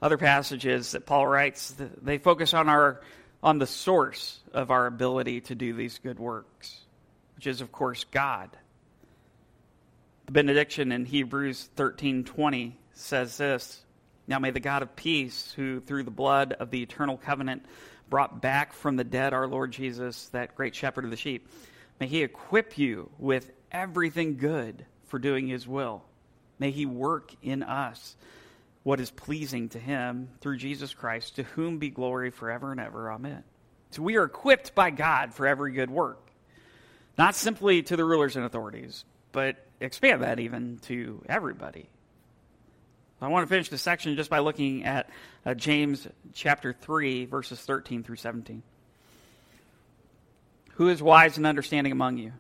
Other 0.03 0.19
passages 0.19 0.93
that 0.93 1.07
Paul 1.07 1.27
writes, 1.27 1.75
they 2.03 2.19
focus 2.19 2.53
on 2.53 2.69
our 2.69 3.01
on 3.43 3.59
the 3.59 3.67
source 3.67 4.41
of 4.53 4.71
our 4.71 4.87
ability 4.87 5.41
to 5.41 5.55
do 5.55 5.73
these 5.73 5.99
good 6.01 6.19
works, 6.19 6.81
which 7.35 7.47
is, 7.47 7.63
of 7.63 7.73
course, 7.73 8.05
God. 8.05 8.51
The 10.27 10.33
benediction 10.33 10.93
in 10.93 11.07
Hebrews 11.07 11.71
13:20 11.77 12.77
says 12.93 13.39
this, 13.39 13.83
"Now 14.27 14.39
may 14.39 14.51
the 14.51 14.61
God 14.61 14.83
of 14.83 14.95
peace, 14.97 15.53
who 15.53 15.81
through 15.81 16.03
the 16.03 16.11
blood 16.11 16.53
of 16.53 16.71
the 16.71 16.83
eternal 16.83 17.17
covenant 17.17 17.65
brought 18.11 18.43
back 18.43 18.75
from 18.75 18.97
the 18.97 19.05
dead 19.05 19.33
our 19.33 19.49
Lord 19.49 19.73
Jesus, 19.73 20.29
that 20.29 20.57
great 20.57 20.75
shepherd 20.75 21.05
of 21.05 21.11
the 21.11 21.17
sheep, 21.17 21.49
may 22.01 22.07
he 22.07 22.23
equip 22.23 22.79
you 22.79 23.11
with 23.19 23.51
everything 23.71 24.37
good 24.37 24.87
for 25.07 25.19
doing 25.19 25.47
his 25.47 25.67
will. 25.67 26.03
May 26.59 26.71
he 26.71 26.87
work 26.87 27.35
in 27.43 27.63
us 27.63 28.17
what 28.83 29.01
is 29.01 29.11
pleasing 29.11 29.69
to 29.71 29.79
him 29.79 30.29
through 30.41 30.59
Jesus 30.59 30.95
Christ, 30.95 31.37
to 31.37 31.43
whom 31.43 31.79
be 31.79 31.91
glory 31.91 32.31
forever 32.31 32.71
and 32.71 32.81
ever. 32.81 33.11
Amen. 33.11 33.43
So 33.91 34.03
we 34.03 34.17
are 34.17 34.25
equipped 34.25 34.75
by 34.75 34.91
God 34.91 35.35
for 35.35 35.47
every 35.47 35.73
good 35.73 35.91
work, 35.91 36.31
not 37.19 37.35
simply 37.35 37.83
to 37.83 37.97
the 37.97 38.05
rulers 38.05 38.37
and 38.37 38.45
authorities, 38.45 39.05
but 39.33 39.57
expand 39.81 40.23
that 40.23 40.39
even 40.39 40.79
to 40.83 41.23
everybody. 41.29 41.89
I 43.21 43.29
want 43.29 43.45
to 43.45 43.49
finish 43.49 43.71
this 43.71 43.83
section 43.83 44.15
just 44.15 44.29
by 44.29 44.41
looking 44.41 44.85
at 44.85 45.09
uh, 45.45 45.55
James 45.55 46.07
chapter 46.35 46.75
3, 46.75 47.25
verses 47.25 47.61
13 47.61 48.03
through 48.03 48.17
17. 48.17 48.63
Who 50.77 50.91
is 50.91 51.03
wise 51.03 51.39
and 51.39 51.47
understanding 51.47 51.93
among 51.93 52.19
you? 52.19 52.33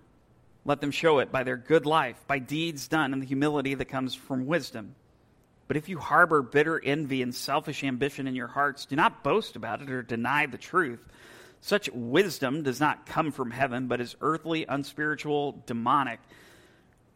Let 0.66 0.82
them 0.82 0.90
show 0.90 1.20
it 1.20 1.32
by 1.32 1.42
their 1.42 1.56
good 1.56 1.86
life, 1.86 2.22
by 2.26 2.38
deeds 2.38 2.86
done 2.86 3.14
in 3.14 3.20
the 3.20 3.26
humility 3.26 3.74
that 3.74 3.86
comes 3.86 4.14
from 4.14 4.46
wisdom. 4.46 4.94
But 5.68 5.78
if 5.78 5.88
you 5.88 5.98
harbor 5.98 6.42
bitter 6.42 6.78
envy 6.78 7.22
and 7.22 7.34
selfish 7.34 7.82
ambition 7.82 8.26
in 8.26 8.34
your 8.34 8.46
hearts, 8.46 8.84
do 8.84 8.94
not 8.94 9.24
boast 9.24 9.56
about 9.56 9.80
it 9.80 9.90
or 9.90 10.02
deny 10.02 10.44
the 10.44 10.58
truth. 10.58 11.00
Such 11.62 11.88
wisdom 11.94 12.62
does 12.62 12.78
not 12.78 13.06
come 13.06 13.32
from 13.32 13.50
heaven, 13.50 13.86
but 13.88 14.02
is 14.02 14.16
earthly, 14.20 14.66
unspiritual, 14.68 15.62
demonic. 15.64 16.20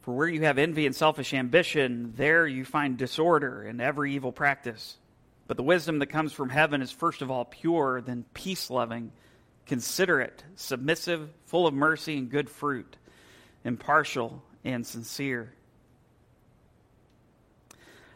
For 0.00 0.15
where 0.15 0.29
you 0.29 0.45
have 0.45 0.57
envy 0.57 0.87
and 0.87 0.97
selfish 0.97 1.35
ambition, 1.35 2.15
there 2.17 2.47
you 2.47 2.65
find 2.65 2.97
disorder 2.97 3.62
and 3.62 3.83
every 3.83 4.15
evil 4.15 4.33
practice. 4.33 4.97
But 5.47 5.59
the 5.59 5.62
wisdom 5.62 5.99
that 5.99 6.07
comes 6.07 6.33
from 6.33 6.49
heaven 6.49 6.81
is 6.81 6.91
first 6.91 7.21
of 7.21 7.31
all 7.31 7.45
pure, 7.45 8.00
then 8.00 8.25
peace 8.33 8.71
loving, 8.71 9.12
considerate, 9.71 10.43
submissive, 10.57 11.31
full 11.47 11.65
of 11.65 11.73
mercy 11.73 12.19
and 12.19 12.29
good 12.29 12.50
fruit, 12.50 12.97
impartial 13.65 14.43
and 14.65 14.85
sincere. 14.85 15.53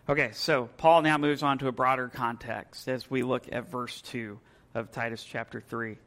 Okay, 0.09 0.31
so 0.33 0.69
Paul 0.79 1.03
now 1.03 1.17
moves 1.17 1.45
on 1.45 1.59
to 1.59 1.69
a 1.69 1.73
broader 1.73 2.09
context 2.09 2.89
as 2.89 3.09
we 3.09 3.23
look 3.23 3.45
at 3.53 3.71
verse 3.71 4.01
2 4.01 4.37
of 4.75 4.91
Titus 4.91 5.23
chapter 5.23 5.61
3. 5.61 5.93
It 5.93 5.99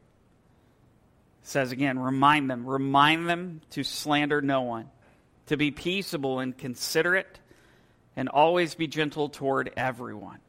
says 1.44 1.72
again, 1.72 1.98
remind 1.98 2.50
them, 2.50 2.66
remind 2.66 3.26
them 3.26 3.62
to 3.70 3.84
slander 3.84 4.42
no 4.42 4.60
one, 4.60 4.90
to 5.46 5.56
be 5.56 5.70
peaceable 5.70 6.40
and 6.40 6.58
considerate, 6.58 7.40
and 8.16 8.28
always 8.28 8.74
be 8.74 8.86
gentle 8.86 9.30
toward 9.30 9.72
everyone. 9.78 10.40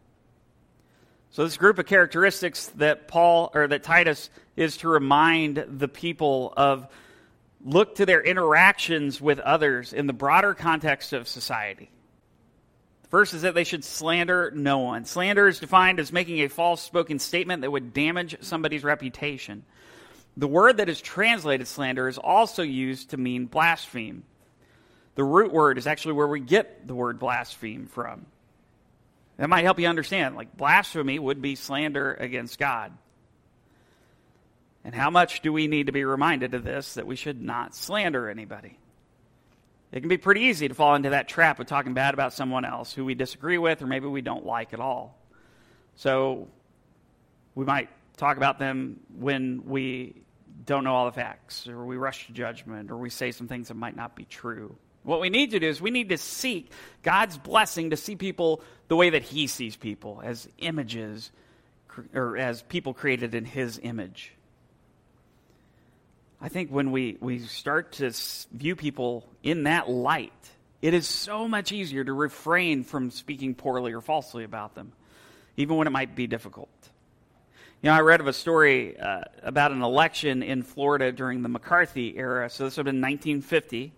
So 1.31 1.43
this 1.43 1.57
group 1.57 1.77
of 1.77 1.85
characteristics 1.85 2.67
that 2.77 3.07
Paul 3.07 3.51
or 3.53 3.67
that 3.67 3.83
Titus 3.83 4.29
is 4.55 4.77
to 4.77 4.89
remind 4.89 5.63
the 5.67 5.87
people 5.87 6.53
of 6.57 6.87
look 7.63 7.95
to 7.95 8.05
their 8.05 8.21
interactions 8.21 9.21
with 9.21 9.39
others 9.39 9.93
in 9.93 10.07
the 10.07 10.13
broader 10.13 10.53
context 10.53 11.13
of 11.13 11.27
society. 11.27 11.91
First 13.09 13.33
is 13.33 13.41
that 13.41 13.55
they 13.55 13.63
should 13.63 13.83
slander 13.83 14.51
no 14.55 14.79
one. 14.79 15.05
Slander 15.05 15.47
is 15.47 15.59
defined 15.59 15.99
as 15.99 16.11
making 16.11 16.39
a 16.39 16.47
false 16.47 16.81
spoken 16.81 17.19
statement 17.19 17.61
that 17.61 17.71
would 17.71 17.93
damage 17.93 18.37
somebody's 18.41 18.83
reputation. 18.83 19.65
The 20.37 20.47
word 20.47 20.77
that 20.77 20.89
is 20.89 21.01
translated 21.01 21.67
slander 21.67 22.07
is 22.07 22.17
also 22.17 22.61
used 22.63 23.09
to 23.11 23.17
mean 23.17 23.45
blaspheme. 23.45 24.23
The 25.15 25.23
root 25.23 25.51
word 25.51 25.77
is 25.77 25.87
actually 25.87 26.13
where 26.13 26.27
we 26.27 26.39
get 26.39 26.87
the 26.87 26.95
word 26.95 27.19
blaspheme 27.19 27.87
from. 27.87 28.25
That 29.39 29.49
might 29.49 29.63
help 29.63 29.79
you 29.79 29.87
understand. 29.87 30.35
Like, 30.35 30.55
blasphemy 30.57 31.17
would 31.17 31.41
be 31.41 31.55
slander 31.55 32.13
against 32.13 32.59
God. 32.59 32.91
And 34.83 34.93
how 34.93 35.09
much 35.09 35.41
do 35.41 35.53
we 35.53 35.67
need 35.67 35.85
to 35.85 35.93
be 35.93 36.03
reminded 36.03 36.53
of 36.53 36.65
this 36.65 36.95
that 36.95 37.07
we 37.07 37.15
should 37.15 37.41
not 37.41 37.73
slander 37.73 38.29
anybody? 38.29 38.77
It 39.93 40.01
can 40.01 40.09
be 40.09 40.17
pretty 40.17 40.41
easy 40.41 40.67
to 40.67 40.73
fall 40.73 40.93
into 40.93 41.11
that 41.11 41.29
trap 41.29 41.59
of 41.61 41.67
talking 41.67 41.93
bad 41.93 42.13
about 42.13 42.33
someone 42.33 42.65
else 42.65 42.91
who 42.93 43.05
we 43.05 43.15
disagree 43.15 43.57
with 43.57 43.81
or 43.81 43.87
maybe 43.87 44.07
we 44.07 44.21
don't 44.21 44.45
like 44.45 44.73
at 44.73 44.81
all. 44.81 45.17
So 45.95 46.49
we 47.55 47.63
might 47.63 47.89
talk 48.17 48.35
about 48.35 48.59
them 48.59 48.99
when 49.17 49.63
we 49.65 50.15
don't 50.65 50.83
know 50.83 50.93
all 50.93 51.05
the 51.05 51.13
facts, 51.13 51.65
or 51.65 51.85
we 51.85 51.95
rush 51.95 52.27
to 52.27 52.33
judgment, 52.33 52.91
or 52.91 52.97
we 52.97 53.09
say 53.09 53.31
some 53.31 53.47
things 53.47 53.69
that 53.69 53.75
might 53.75 53.95
not 53.95 54.17
be 54.17 54.25
true. 54.25 54.75
What 55.03 55.21
we 55.21 55.29
need 55.29 55.51
to 55.51 55.59
do 55.59 55.67
is 55.67 55.81
we 55.81 55.91
need 55.91 56.09
to 56.09 56.17
seek 56.17 56.71
God's 57.03 57.37
blessing 57.37 57.91
to 57.91 57.97
see 57.97 58.15
people 58.15 58.61
the 58.87 58.95
way 58.95 59.11
that 59.11 59.23
He 59.23 59.47
sees 59.47 59.75
people, 59.75 60.21
as 60.23 60.47
images, 60.57 61.31
or 62.13 62.37
as 62.37 62.61
people 62.63 62.93
created 62.93 63.33
in 63.33 63.45
His 63.45 63.79
image. 63.81 64.33
I 66.41 66.49
think 66.49 66.69
when 66.69 66.91
we, 66.91 67.17
we 67.19 67.39
start 67.39 67.93
to 67.93 68.13
view 68.51 68.75
people 68.75 69.27
in 69.43 69.63
that 69.63 69.89
light, 69.89 70.31
it 70.81 70.93
is 70.93 71.07
so 71.07 71.47
much 71.47 71.71
easier 71.71 72.03
to 72.03 72.13
refrain 72.13 72.83
from 72.83 73.11
speaking 73.11 73.55
poorly 73.55 73.91
or 73.91 73.99
falsely 73.99 74.45
about 74.45 74.75
them, 74.75 74.93
even 75.57 75.75
when 75.75 75.87
it 75.87 75.91
might 75.91 76.15
be 76.15 76.27
difficult. 76.27 76.69
You 77.81 77.89
know, 77.89 77.95
I 77.95 78.01
read 78.01 78.19
of 78.21 78.27
a 78.27 78.33
story 78.33 78.97
uh, 78.97 79.21
about 79.41 79.71
an 79.71 79.81
election 79.81 80.43
in 80.43 80.63
Florida 80.63 81.11
during 81.11 81.41
the 81.41 81.49
McCarthy 81.49 82.17
era. 82.17 82.49
So 82.49 82.65
this 82.65 82.75
would 82.77 82.85
have 82.85 82.93
been 82.93 83.01
1950. 83.01 83.93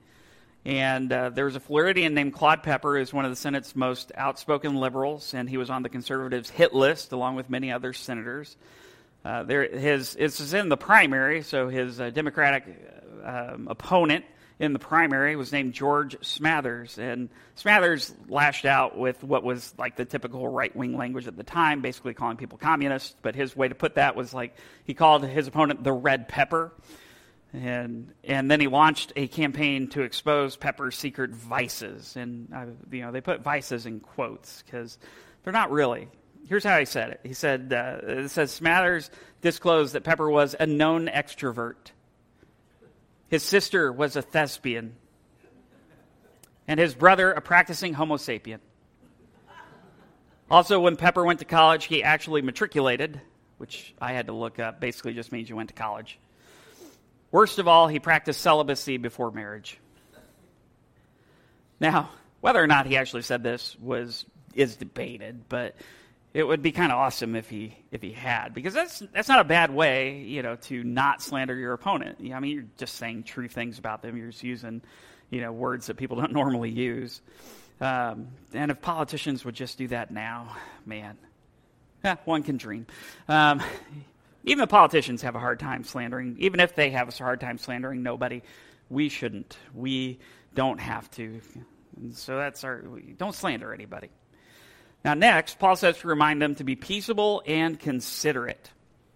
And 0.63 1.12
uh, 1.12 1.30
there 1.30 1.46
was 1.46 1.56
a 1.56 1.60
Floridian 1.60 2.13
named 2.13 2.34
Claude 2.34 2.62
Pepper, 2.62 2.98
who's 2.98 3.12
one 3.12 3.25
of 3.25 3.32
the 3.32 3.36
Senate's 3.36 3.75
most 3.75 4.12
outspoken 4.15 4.75
liberals, 4.75 5.34
and 5.34 5.50
he 5.50 5.58
was 5.58 5.72
on 5.72 5.82
the 5.82 5.89
conservatives' 5.89 6.50
hit 6.50 6.74
list 6.74 7.12
along 7.12 7.36
with 7.36 7.50
many 7.50 7.72
other 7.72 7.94
senators. 7.94 8.56
Uh, 9.25 9.44
there, 9.44 9.68
his 9.68 10.15
is 10.15 10.53
in 10.53 10.70
the 10.70 10.77
primary, 10.77 11.41
so 11.41 11.68
his 11.68 12.00
uh, 12.00 12.10
Democratic 12.12 12.63
um, 13.24 13.68
opponent 13.70 14.25
in 14.60 14.74
the 14.74 14.80
primary 14.80 15.36
was 15.36 15.51
named 15.51 15.74
George 15.74 16.15
Smathers, 16.20 17.00
and 17.00 17.30
Smathers 17.58 18.13
lashed 18.30 18.65
out 18.65 18.96
with 18.96 19.24
what 19.24 19.44
was 19.44 19.74
like 19.80 19.96
the 19.96 20.06
typical 20.06 20.48
right 20.48 20.75
wing 20.75 20.96
language 20.96 21.25
at 21.25 21.36
the 21.36 21.44
time, 21.44 21.82
basically 21.82 22.13
calling 22.13 22.38
people 22.38 22.60
communists. 22.60 23.15
But 23.24 23.36
his 23.36 23.56
way 23.56 23.68
to 23.68 23.75
put 23.75 23.96
that 23.96 24.15
was 24.15 24.36
like 24.36 24.56
he 24.84 24.94
called 24.94 25.25
his 25.25 25.48
opponent 25.48 25.84
the 25.84 25.91
Red 25.91 26.27
Pepper, 26.27 26.72
and 27.53 28.13
and 28.24 28.50
then 28.50 28.60
he 28.60 28.67
launched 28.67 29.13
a 29.15 29.27
campaign 29.27 29.88
to 29.89 30.01
expose 30.01 30.55
Pepper's 30.55 30.98
secret 30.98 31.31
vices, 31.31 32.15
and 32.15 32.51
uh, 32.53 32.65
you 32.91 33.01
know 33.01 33.12
they 33.12 33.22
put 33.22 33.41
vices 33.41 33.86
in 33.86 34.00
quotes 34.00 34.62
because 34.63 34.98
they're 35.43 35.53
not 35.53 35.72
really 35.72 36.08
here's 36.48 36.63
how 36.63 36.77
he 36.77 36.86
said 36.86 37.12
it. 37.12 37.20
He 37.24 37.34
said, 37.34 37.74
uh, 37.74 38.05
it 38.05 38.29
says 38.29 38.58
Smathers 38.60 39.10
disclosed 39.41 39.93
that 39.93 40.03
Pepper 40.03 40.29
was 40.29 40.55
a 40.60 40.65
known 40.65 41.08
extrovert. 41.08 41.91
His 43.29 43.43
sister 43.43 43.91
was 43.91 44.17
a 44.17 44.22
thespian. 44.22 44.96
And 46.67 46.79
his 46.79 46.93
brother 46.93 47.31
a 47.31 47.41
practicing 47.41 47.93
Homo 47.93 48.17
sapien. 48.17 48.60
Also, 50.50 50.79
when 50.81 50.98
Pepper 50.98 51.24
went 51.24 51.39
to 51.39 51.46
college, 51.46 51.86
he 51.86 52.03
actually 52.03 52.41
matriculated, 52.41 53.22
which 53.58 53.96
I 54.01 54.12
had 54.12 54.27
to 54.27 54.34
look 54.34 54.60
up. 54.60 54.81
Basically, 54.81 55.13
just 55.13 55.31
means 55.31 55.50
you 55.50 55.55
went 55.55 55.70
to 55.70 55.75
college. 55.75 56.20
Worst 57.31 57.59
of 57.59 57.67
all, 57.67 57.88
he 57.88 58.00
practiced 58.00 58.41
celibacy 58.41 58.97
before 58.97 59.31
marriage. 59.31 59.79
Now, 61.79 62.09
whether 62.41 62.61
or 62.61 62.67
not 62.67 62.85
he 62.85 62.97
actually 62.97 63.21
said 63.21 63.43
this 63.43 63.75
was 63.79 64.25
is 64.53 64.75
debated, 64.75 65.47
but 65.47 65.75
it 66.33 66.43
would 66.43 66.61
be 66.61 66.71
kind 66.71 66.91
of 66.91 66.97
awesome 66.97 67.35
if 67.35 67.50
he 67.50 67.75
if 67.91 68.01
he 68.01 68.11
had 68.11 68.53
because 68.53 68.73
that's 68.73 69.00
that's 69.13 69.29
not 69.29 69.39
a 69.39 69.43
bad 69.43 69.73
way 69.73 70.19
you 70.19 70.41
know 70.41 70.55
to 70.55 70.83
not 70.83 71.21
slander 71.21 71.55
your 71.55 71.73
opponent. 71.73 72.17
I 72.33 72.39
mean 72.39 72.55
you're 72.55 72.65
just 72.77 72.95
saying 72.95 73.23
true 73.23 73.47
things 73.47 73.79
about 73.79 74.01
them. 74.01 74.17
You're 74.17 74.31
just 74.31 74.43
using 74.43 74.81
you 75.29 75.41
know 75.41 75.51
words 75.51 75.88
that 75.88 75.95
people 75.97 76.17
don't 76.21 76.33
normally 76.33 76.69
use. 76.69 77.21
Um, 77.79 78.27
and 78.53 78.69
if 78.69 78.79
politicians 78.81 79.43
would 79.43 79.55
just 79.55 79.77
do 79.77 79.88
that 79.88 80.11
now 80.11 80.55
man 80.85 81.17
yeah, 82.03 82.15
one 82.25 82.43
can 82.43 82.57
dream. 82.57 82.88
Um, 83.27 83.61
even 84.43 84.60
the 84.60 84.67
politicians 84.67 85.21
have 85.21 85.36
a 85.36 85.39
hard 85.39 85.60
time 85.60 85.83
slandering 85.83 86.36
even 86.39 86.60
if 86.60 86.75
they 86.75 86.89
have 86.91 87.10
a 87.10 87.24
hard 87.24 87.39
time 87.39 87.57
slandering 87.57 88.03
nobody 88.03 88.41
we 88.89 89.10
shouldn't 89.10 89.57
we 89.74 90.19
don't 90.53 90.79
have 90.79 91.10
to 91.12 91.41
and 91.98 92.15
so 92.15 92.38
that's 92.38 92.63
our 92.63 92.81
don't 93.17 93.36
slander 93.36 93.74
anybody 93.74 94.10
now, 95.03 95.15
next, 95.15 95.57
Paul 95.57 95.75
says 95.75 95.98
to 96.00 96.07
remind 96.07 96.41
them 96.41 96.55
to 96.55 96.63
be 96.63 96.75
peaceable 96.75 97.41
and 97.48 97.79
considerate. 97.79 98.70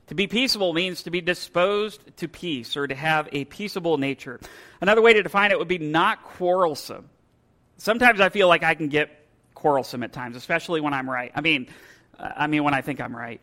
To 0.07 0.15
be 0.15 0.27
peaceable 0.27 0.73
means 0.73 1.03
to 1.03 1.11
be 1.11 1.21
disposed 1.21 2.01
to 2.17 2.27
peace 2.27 2.75
or 2.77 2.87
to 2.87 2.95
have 2.95 3.29
a 3.31 3.45
peaceable 3.45 3.97
nature. 3.97 4.39
Another 4.81 5.01
way 5.01 5.13
to 5.13 5.23
define 5.23 5.51
it 5.51 5.59
would 5.59 5.67
be 5.67 5.77
not 5.77 6.23
quarrelsome. 6.23 7.09
Sometimes 7.77 8.19
I 8.19 8.29
feel 8.29 8.47
like 8.47 8.63
I 8.63 8.75
can 8.75 8.87
get 8.87 9.27
quarrelsome 9.53 10.03
at 10.03 10.13
times, 10.13 10.35
especially 10.35 10.81
when 10.81 10.93
I'm 10.93 11.09
right. 11.09 11.31
I 11.35 11.41
mean, 11.41 11.67
I 12.17 12.47
mean 12.47 12.63
when 12.63 12.73
I 12.73 12.81
think 12.81 13.01
I'm 13.01 13.15
right. 13.15 13.41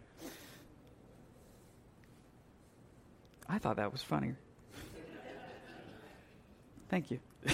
I 3.52 3.58
thought 3.58 3.76
that 3.76 3.92
was 3.92 4.02
funnier. 4.02 4.34
Thank 6.88 7.10
you. 7.10 7.20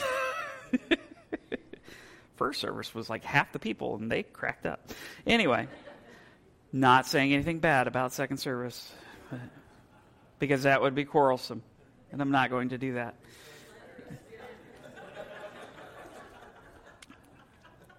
first 2.37 2.61
service 2.61 2.95
was 2.95 3.11
like 3.11 3.25
half 3.25 3.51
the 3.53 3.59
people, 3.59 3.97
and 3.97 4.09
they 4.11 4.23
cracked 4.23 4.65
up. 4.65 4.93
Anyway, 5.27 5.67
not 6.73 7.09
saying 7.09 7.33
anything 7.33 7.59
bad 7.59 7.89
about 7.89 8.13
second 8.13 8.37
service, 8.37 8.93
because 10.39 10.63
that 10.63 10.81
would 10.83 10.95
be 10.95 11.05
quarrelsome, 11.05 11.65
and 12.13 12.23
I'm 12.23 12.31
not 12.31 12.49
going 12.49 12.69
to 12.69 12.79
do 12.79 12.95
that. 12.95 13.17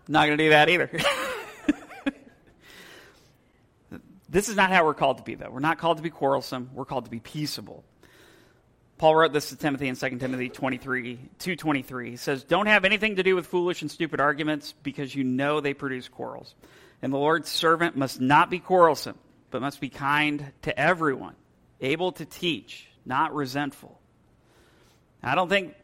Not 0.07 0.25
going 0.25 0.37
to 0.37 0.43
do 0.45 0.49
that 0.51 0.69
either. 0.69 0.89
this 4.29 4.47
is 4.47 4.55
not 4.55 4.71
how 4.71 4.85
we're 4.85 4.93
called 4.93 5.17
to 5.17 5.23
be, 5.23 5.35
though. 5.35 5.49
We're 5.49 5.59
not 5.59 5.79
called 5.79 5.97
to 5.97 6.03
be 6.03 6.09
quarrelsome. 6.09 6.69
We're 6.73 6.85
called 6.85 7.05
to 7.05 7.11
be 7.11 7.19
peaceable. 7.19 7.83
Paul 8.99 9.15
wrote 9.15 9.33
this 9.33 9.49
to 9.49 9.55
Timothy 9.55 9.87
in 9.87 9.95
2 9.95 10.17
Timothy 10.17 10.49
23, 10.49 11.17
2.23. 11.39 12.09
He 12.09 12.17
says, 12.17 12.43
Don't 12.43 12.67
have 12.67 12.85
anything 12.85 13.15
to 13.15 13.23
do 13.23 13.35
with 13.35 13.47
foolish 13.47 13.81
and 13.81 13.89
stupid 13.89 14.19
arguments 14.19 14.73
because 14.83 15.15
you 15.15 15.23
know 15.23 15.61
they 15.61 15.73
produce 15.73 16.09
quarrels. 16.09 16.53
And 17.01 17.13
the 17.13 17.17
Lord's 17.17 17.49
servant 17.49 17.95
must 17.95 18.19
not 18.19 18.49
be 18.49 18.59
quarrelsome, 18.59 19.17
but 19.51 19.61
must 19.61 19.79
be 19.79 19.89
kind 19.89 20.51
to 20.63 20.77
everyone, 20.77 21.35
able 21.79 22.11
to 22.13 22.25
teach, 22.25 22.87
not 23.05 23.33
resentful. 23.33 23.99
I 25.23 25.33
don't 25.33 25.49
think, 25.49 25.75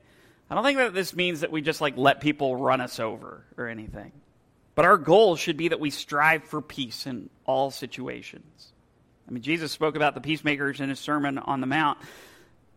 I 0.50 0.56
don't 0.56 0.66
think 0.66 0.78
that 0.78 0.94
this 0.94 1.16
means 1.16 1.40
that 1.40 1.52
we 1.52 1.62
just 1.62 1.80
like 1.80 1.96
let 1.98 2.20
people 2.20 2.58
run 2.58 2.82
us 2.82 3.00
over 3.00 3.46
or 3.58 3.68
anything. 3.70 4.12
But 4.76 4.86
our 4.86 4.98
goal 4.98 5.38
should 5.38 5.58
be 5.58 5.70
that 5.70 5.80
we 5.80 5.90
strive 5.90 6.44
for 6.44 6.62
peace 6.62 7.08
in 7.08 7.30
all 7.46 7.72
situations. 7.72 8.74
I 9.28 9.32
mean, 9.32 9.42
Jesus 9.42 9.72
spoke 9.72 9.96
about 9.96 10.14
the 10.14 10.22
peacemakers 10.22 10.82
in 10.82 10.90
his 10.90 11.00
Sermon 11.00 11.38
on 11.38 11.62
the 11.62 11.68
Mount. 11.68 11.98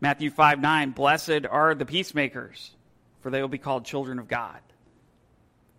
Matthew 0.00 0.30
5 0.30 0.60
9, 0.60 0.92
blessed 0.92 1.44
are 1.50 1.74
the 1.74 1.84
peacemakers, 1.84 2.70
for 3.20 3.30
they 3.30 3.40
will 3.40 3.48
be 3.48 3.58
called 3.58 3.84
children 3.84 4.18
of 4.20 4.28
God. 4.28 4.60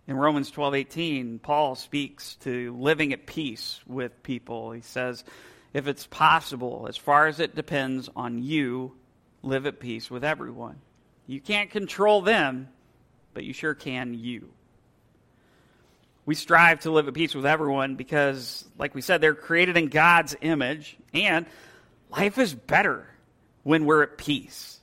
In 0.06 0.16
Romans 0.16 0.50
12 0.50 0.74
18, 0.74 1.38
Paul 1.38 1.74
speaks 1.74 2.36
to 2.36 2.76
living 2.76 3.12
at 3.12 3.26
peace 3.26 3.80
with 3.86 4.22
people. 4.22 4.72
He 4.72 4.82
says, 4.82 5.24
if 5.72 5.86
it's 5.86 6.06
possible, 6.06 6.86
as 6.88 6.96
far 6.96 7.28
as 7.28 7.40
it 7.40 7.54
depends 7.54 8.08
on 8.14 8.42
you, 8.42 8.92
live 9.42 9.66
at 9.66 9.80
peace 9.80 10.10
with 10.10 10.24
everyone. 10.24 10.80
You 11.26 11.40
can't 11.40 11.70
control 11.70 12.22
them, 12.22 12.68
but 13.34 13.44
you 13.44 13.52
sure 13.52 13.74
can 13.74 14.14
you. 14.14 14.52
We 16.30 16.36
strive 16.36 16.78
to 16.82 16.92
live 16.92 17.08
at 17.08 17.14
peace 17.14 17.34
with 17.34 17.44
everyone 17.44 17.96
because, 17.96 18.64
like 18.78 18.94
we 18.94 19.00
said, 19.00 19.20
they're 19.20 19.34
created 19.34 19.76
in 19.76 19.88
God's 19.88 20.36
image, 20.40 20.96
and 21.12 21.44
life 22.08 22.38
is 22.38 22.54
better 22.54 23.04
when 23.64 23.84
we're 23.84 24.04
at 24.04 24.16
peace. 24.16 24.78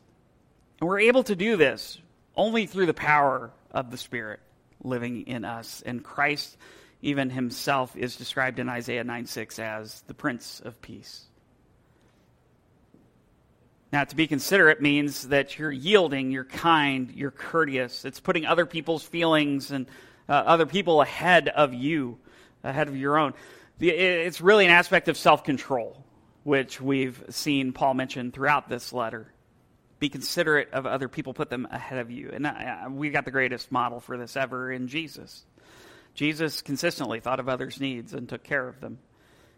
And 0.82 0.90
we're 0.90 1.00
able 1.00 1.24
to 1.24 1.38
do 1.38 1.56
this 1.56 2.00
only 2.36 2.66
through 2.66 2.88
the 2.88 2.94
power 2.94 3.52
of 3.72 3.92
the 3.92 3.98
Spirit 3.98 4.42
living 4.84 5.26
in 5.26 5.46
us. 5.46 5.82
And 5.86 6.04
Christ, 6.04 6.58
even 7.02 7.30
himself, 7.30 7.96
is 7.96 8.18
described 8.18 8.60
in 8.60 8.68
Isaiah 8.68 9.06
9 9.06 9.26
6 9.26 9.58
as 9.58 10.02
the 10.08 10.14
Prince 10.14 10.60
of 10.66 10.82
Peace. 10.82 11.28
Now, 13.94 14.04
to 14.04 14.16
be 14.18 14.28
considerate 14.28 14.82
means 14.82 15.30
that 15.30 15.58
you're 15.58 15.72
yielding, 15.72 16.30
you're 16.30 16.44
kind, 16.44 17.10
you're 17.16 17.32
courteous. 17.32 18.04
It's 18.04 18.20
putting 18.20 18.46
other 18.46 18.66
people's 18.66 19.04
feelings 19.04 19.72
and 19.72 19.88
uh, 20.30 20.34
other 20.34 20.66
people 20.66 21.02
ahead 21.02 21.48
of 21.48 21.74
you, 21.74 22.18
ahead 22.64 22.88
of 22.88 22.98
your 22.98 23.18
own. 23.18 23.34
It's 23.80 24.42
really 24.42 24.66
an 24.66 24.72
aspect 24.72 25.08
of 25.08 25.18
self 25.18 25.44
control 25.44 26.04
which 26.48 26.80
we've 26.80 27.22
seen 27.28 27.74
Paul 27.74 27.94
mention 27.94 28.32
throughout 28.32 28.70
this 28.70 28.94
letter. 28.94 29.28
Be 30.00 30.08
considerate 30.08 30.70
of 30.72 30.86
other 30.86 31.10
people, 31.10 31.34
put 31.34 31.50
them 31.50 31.68
ahead 31.70 32.00
of 32.00 32.10
you. 32.10 32.30
And 32.32 32.48
uh, 32.48 32.88
we 32.90 33.10
got 33.10 33.26
the 33.26 33.32
greatest 33.32 33.70
model 33.70 34.00
for 34.00 34.18
this 34.18 34.38
ever 34.38 34.72
in 34.72 34.88
Jesus. 34.88 35.44
Jesus 36.14 36.62
consistently 36.62 37.20
thought 37.20 37.42
of 37.42 37.50
others' 37.50 37.82
needs 37.82 38.14
and 38.14 38.30
took 38.30 38.46
care 38.46 38.66
of 38.66 38.80
them. 38.80 39.00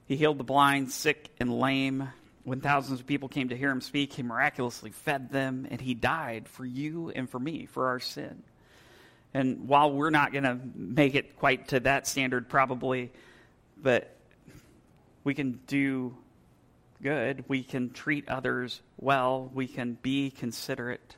He 0.08 0.16
healed 0.16 0.40
the 0.40 0.44
blind, 0.44 0.92
sick, 0.92 1.30
and 1.40 1.60
lame. 1.60 2.10
When 2.44 2.60
thousands 2.60 3.00
of 3.00 3.06
people 3.06 3.30
came 3.30 3.50
to 3.50 3.56
hear 3.56 3.70
him 3.70 3.82
speak, 3.82 4.14
he 4.14 4.24
miraculously 4.24 4.90
fed 4.90 5.30
them, 5.30 5.68
and 5.70 5.80
he 5.80 5.94
died 5.94 6.48
for 6.50 6.66
you 6.66 7.12
and 7.14 7.30
for 7.30 7.40
me, 7.40 7.68
for 7.68 7.90
our 7.90 8.00
sin. 8.00 8.42
And 9.34 9.68
while 9.68 9.92
we're 9.92 10.10
not 10.10 10.32
going 10.32 10.44
to 10.44 10.60
make 10.76 11.16
it 11.16 11.38
quite 11.38 11.68
to 11.70 11.80
that 11.82 12.08
standard, 12.08 12.50
probably, 12.50 13.12
but 13.82 14.16
we 15.24 15.34
can 15.34 15.60
do 15.68 16.16
good. 17.02 17.46
We 17.48 17.64
can 17.64 17.92
treat 17.92 18.28
others 18.28 18.82
well. 18.98 19.52
We 19.54 19.68
can 19.68 19.98
be 20.02 20.32
considerate. 20.32 21.16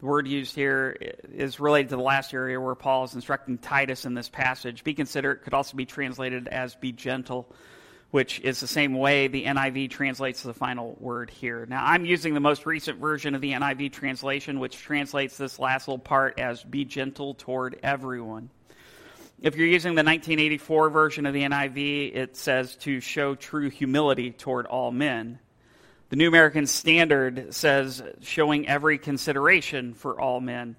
The 0.00 0.06
word 0.06 0.26
used 0.26 0.54
here 0.54 0.96
is 1.32 1.60
related 1.60 1.90
to 1.90 1.96
the 1.96 2.02
last 2.02 2.32
area 2.32 2.58
where 2.58 2.74
Paul 2.74 3.04
is 3.04 3.14
instructing 3.14 3.58
Titus 3.58 4.06
in 4.06 4.14
this 4.14 4.30
passage. 4.30 4.82
Be 4.82 4.94
considerate 4.94 5.42
could 5.42 5.52
also 5.52 5.76
be 5.76 5.84
translated 5.84 6.48
as 6.48 6.74
be 6.74 6.90
gentle, 6.90 7.46
which 8.10 8.40
is 8.40 8.60
the 8.60 8.66
same 8.66 8.94
way 8.94 9.28
the 9.28 9.44
NIV 9.44 9.90
translates 9.90 10.42
the 10.42 10.54
final 10.54 10.96
word 10.98 11.30
here. 11.30 11.64
Now, 11.66 11.84
I'm 11.84 12.04
using 12.04 12.34
the 12.34 12.40
most 12.40 12.66
recent 12.66 12.98
version 12.98 13.34
of 13.34 13.40
the 13.40 13.52
NIV 13.52 13.92
translation, 13.92 14.58
which 14.58 14.76
translates 14.76 15.36
this 15.36 15.58
last 15.58 15.86
little 15.86 15.98
part 15.98 16.40
as 16.40 16.62
be 16.64 16.84
gentle 16.84 17.34
toward 17.34 17.78
everyone. 17.82 18.50
If 19.40 19.56
you're 19.56 19.68
using 19.68 19.92
the 19.92 20.02
1984 20.02 20.90
version 20.90 21.24
of 21.24 21.32
the 21.32 21.42
NIV, 21.42 22.14
it 22.14 22.36
says 22.36 22.76
to 22.76 23.00
show 23.00 23.34
true 23.34 23.70
humility 23.70 24.32
toward 24.32 24.66
all 24.66 24.90
men. 24.90 25.38
The 26.10 26.16
New 26.16 26.28
American 26.28 26.66
Standard 26.66 27.54
says 27.54 28.02
showing 28.20 28.68
every 28.68 28.98
consideration 28.98 29.94
for 29.94 30.20
all 30.20 30.40
men. 30.40 30.74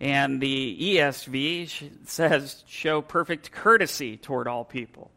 And 0.00 0.40
the 0.40 0.78
ESV 0.96 2.06
says 2.06 2.62
show 2.66 3.02
perfect 3.02 3.50
courtesy 3.50 4.16
toward 4.16 4.46
all 4.46 4.64
people. 4.64 5.10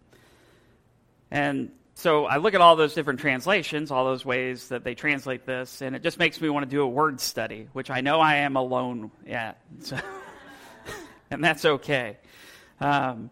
And 1.31 1.71
so 1.95 2.25
I 2.25 2.37
look 2.37 2.53
at 2.53 2.61
all 2.61 2.75
those 2.75 2.93
different 2.93 3.19
translations, 3.19 3.89
all 3.89 4.05
those 4.05 4.23
ways 4.23 4.69
that 4.69 4.83
they 4.83 4.95
translate 4.95 5.45
this, 5.45 5.81
and 5.81 5.95
it 5.95 6.03
just 6.03 6.19
makes 6.19 6.39
me 6.39 6.49
want 6.49 6.63
to 6.63 6.69
do 6.69 6.81
a 6.81 6.87
word 6.87 7.19
study, 7.19 7.67
which 7.73 7.89
I 7.89 8.01
know 8.01 8.19
I 8.19 8.35
am 8.35 8.55
alone 8.55 9.11
at. 9.27 9.57
So 9.79 9.97
and 11.31 11.43
that's 11.43 11.65
okay. 11.65 12.17
Um, 12.79 13.31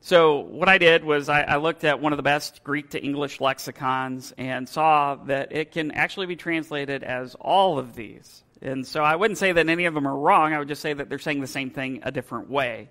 so 0.00 0.38
what 0.38 0.68
I 0.68 0.78
did 0.78 1.02
was 1.02 1.28
I, 1.28 1.42
I, 1.42 1.56
looked 1.56 1.82
at 1.82 2.00
one 2.00 2.12
of 2.12 2.16
the 2.16 2.22
best 2.22 2.62
Greek 2.62 2.90
to 2.90 3.02
English 3.02 3.40
lexicons 3.40 4.32
and 4.38 4.68
saw 4.68 5.16
that 5.24 5.50
it 5.50 5.72
can 5.72 5.90
actually 5.90 6.26
be 6.26 6.36
translated 6.36 7.02
as 7.02 7.34
all 7.34 7.80
of 7.80 7.96
these. 7.96 8.44
And 8.62 8.86
so 8.86 9.02
I 9.02 9.16
wouldn't 9.16 9.38
say 9.38 9.50
that 9.50 9.68
any 9.68 9.84
of 9.86 9.94
them 9.94 10.06
are 10.06 10.16
wrong. 10.16 10.52
I 10.52 10.60
would 10.60 10.68
just 10.68 10.80
say 10.80 10.92
that 10.92 11.08
they're 11.08 11.18
saying 11.18 11.40
the 11.40 11.48
same 11.48 11.70
thing 11.70 12.00
a 12.04 12.12
different 12.12 12.48
way. 12.48 12.88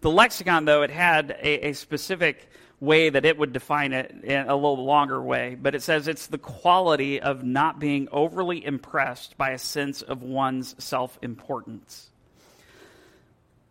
The 0.00 0.10
lexicon, 0.10 0.64
though, 0.64 0.82
it 0.82 0.90
had 0.90 1.36
a, 1.40 1.68
a 1.68 1.72
specific 1.72 2.50
way 2.80 3.08
that 3.08 3.24
it 3.24 3.38
would 3.38 3.52
define 3.52 3.92
it 3.92 4.14
in 4.22 4.48
a 4.48 4.54
little 4.54 4.84
longer 4.84 5.20
way, 5.22 5.56
but 5.60 5.74
it 5.74 5.82
says 5.82 6.08
it's 6.08 6.26
the 6.26 6.38
quality 6.38 7.20
of 7.20 7.42
not 7.42 7.78
being 7.78 8.08
overly 8.12 8.64
impressed 8.64 9.38
by 9.38 9.50
a 9.50 9.58
sense 9.58 10.02
of 10.02 10.22
one's 10.22 10.74
self 10.82 11.18
importance. 11.22 12.10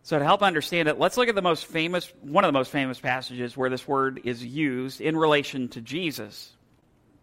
So, 0.02 0.18
to 0.18 0.24
help 0.24 0.42
understand 0.42 0.88
it, 0.88 0.98
let's 0.98 1.16
look 1.16 1.28
at 1.28 1.34
the 1.34 1.42
most 1.42 1.66
famous, 1.66 2.12
one 2.20 2.44
of 2.44 2.48
the 2.48 2.58
most 2.58 2.70
famous 2.70 3.00
passages 3.00 3.56
where 3.56 3.70
this 3.70 3.88
word 3.88 4.20
is 4.24 4.44
used 4.44 5.00
in 5.00 5.16
relation 5.16 5.68
to 5.70 5.80
Jesus. 5.80 6.52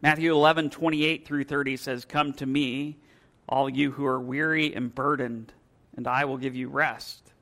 Matthew 0.01 0.33
11, 0.33 0.69
28 0.69 1.25
through 1.25 1.45
30 1.45 1.77
says, 1.77 2.03
Come 2.03 2.33
to 2.33 2.45
me, 2.45 2.97
all 3.47 3.69
you 3.69 3.91
who 3.91 4.05
are 4.05 4.19
weary 4.19 4.73
and 4.75 4.93
burdened, 4.93 5.53
and 5.95 6.07
I 6.07 6.25
will 6.25 6.37
give 6.37 6.55
you 6.55 6.67
rest. 6.67 7.32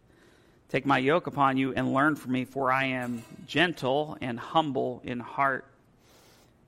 Take 0.71 0.86
my 0.86 0.99
yoke 0.99 1.27
upon 1.27 1.57
you 1.57 1.73
and 1.73 1.93
learn 1.93 2.15
from 2.15 2.31
me, 2.31 2.45
for 2.45 2.71
I 2.71 2.86
am 2.86 3.25
gentle 3.45 4.17
and 4.21 4.39
humble 4.39 5.01
in 5.03 5.19
heart, 5.19 5.65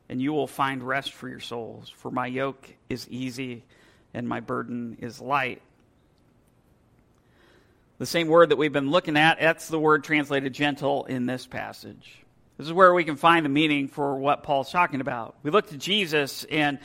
and 0.09 0.21
you 0.21 0.33
will 0.33 0.45
find 0.45 0.83
rest 0.83 1.13
for 1.13 1.29
your 1.29 1.39
souls. 1.39 1.89
For 1.89 2.11
my 2.11 2.27
yoke 2.27 2.69
is 2.89 3.07
easy 3.09 3.63
and 4.13 4.27
my 4.27 4.41
burden 4.41 4.97
is 4.99 5.21
light. 5.21 5.61
The 7.97 8.05
same 8.05 8.27
word 8.27 8.49
that 8.49 8.57
we've 8.57 8.73
been 8.73 8.91
looking 8.91 9.15
at, 9.15 9.39
that's 9.39 9.69
the 9.69 9.79
word 9.79 10.03
translated 10.03 10.51
gentle 10.51 11.05
in 11.05 11.25
this 11.25 11.47
passage. 11.47 12.17
This 12.57 12.67
is 12.67 12.73
where 12.73 12.93
we 12.93 13.05
can 13.05 13.15
find 13.15 13.45
the 13.45 13.49
meaning 13.49 13.87
for 13.87 14.17
what 14.17 14.43
Paul's 14.43 14.69
talking 14.69 14.99
about. 14.99 15.35
We 15.43 15.51
look 15.51 15.69
to 15.69 15.77
Jesus, 15.77 16.43
and 16.51 16.77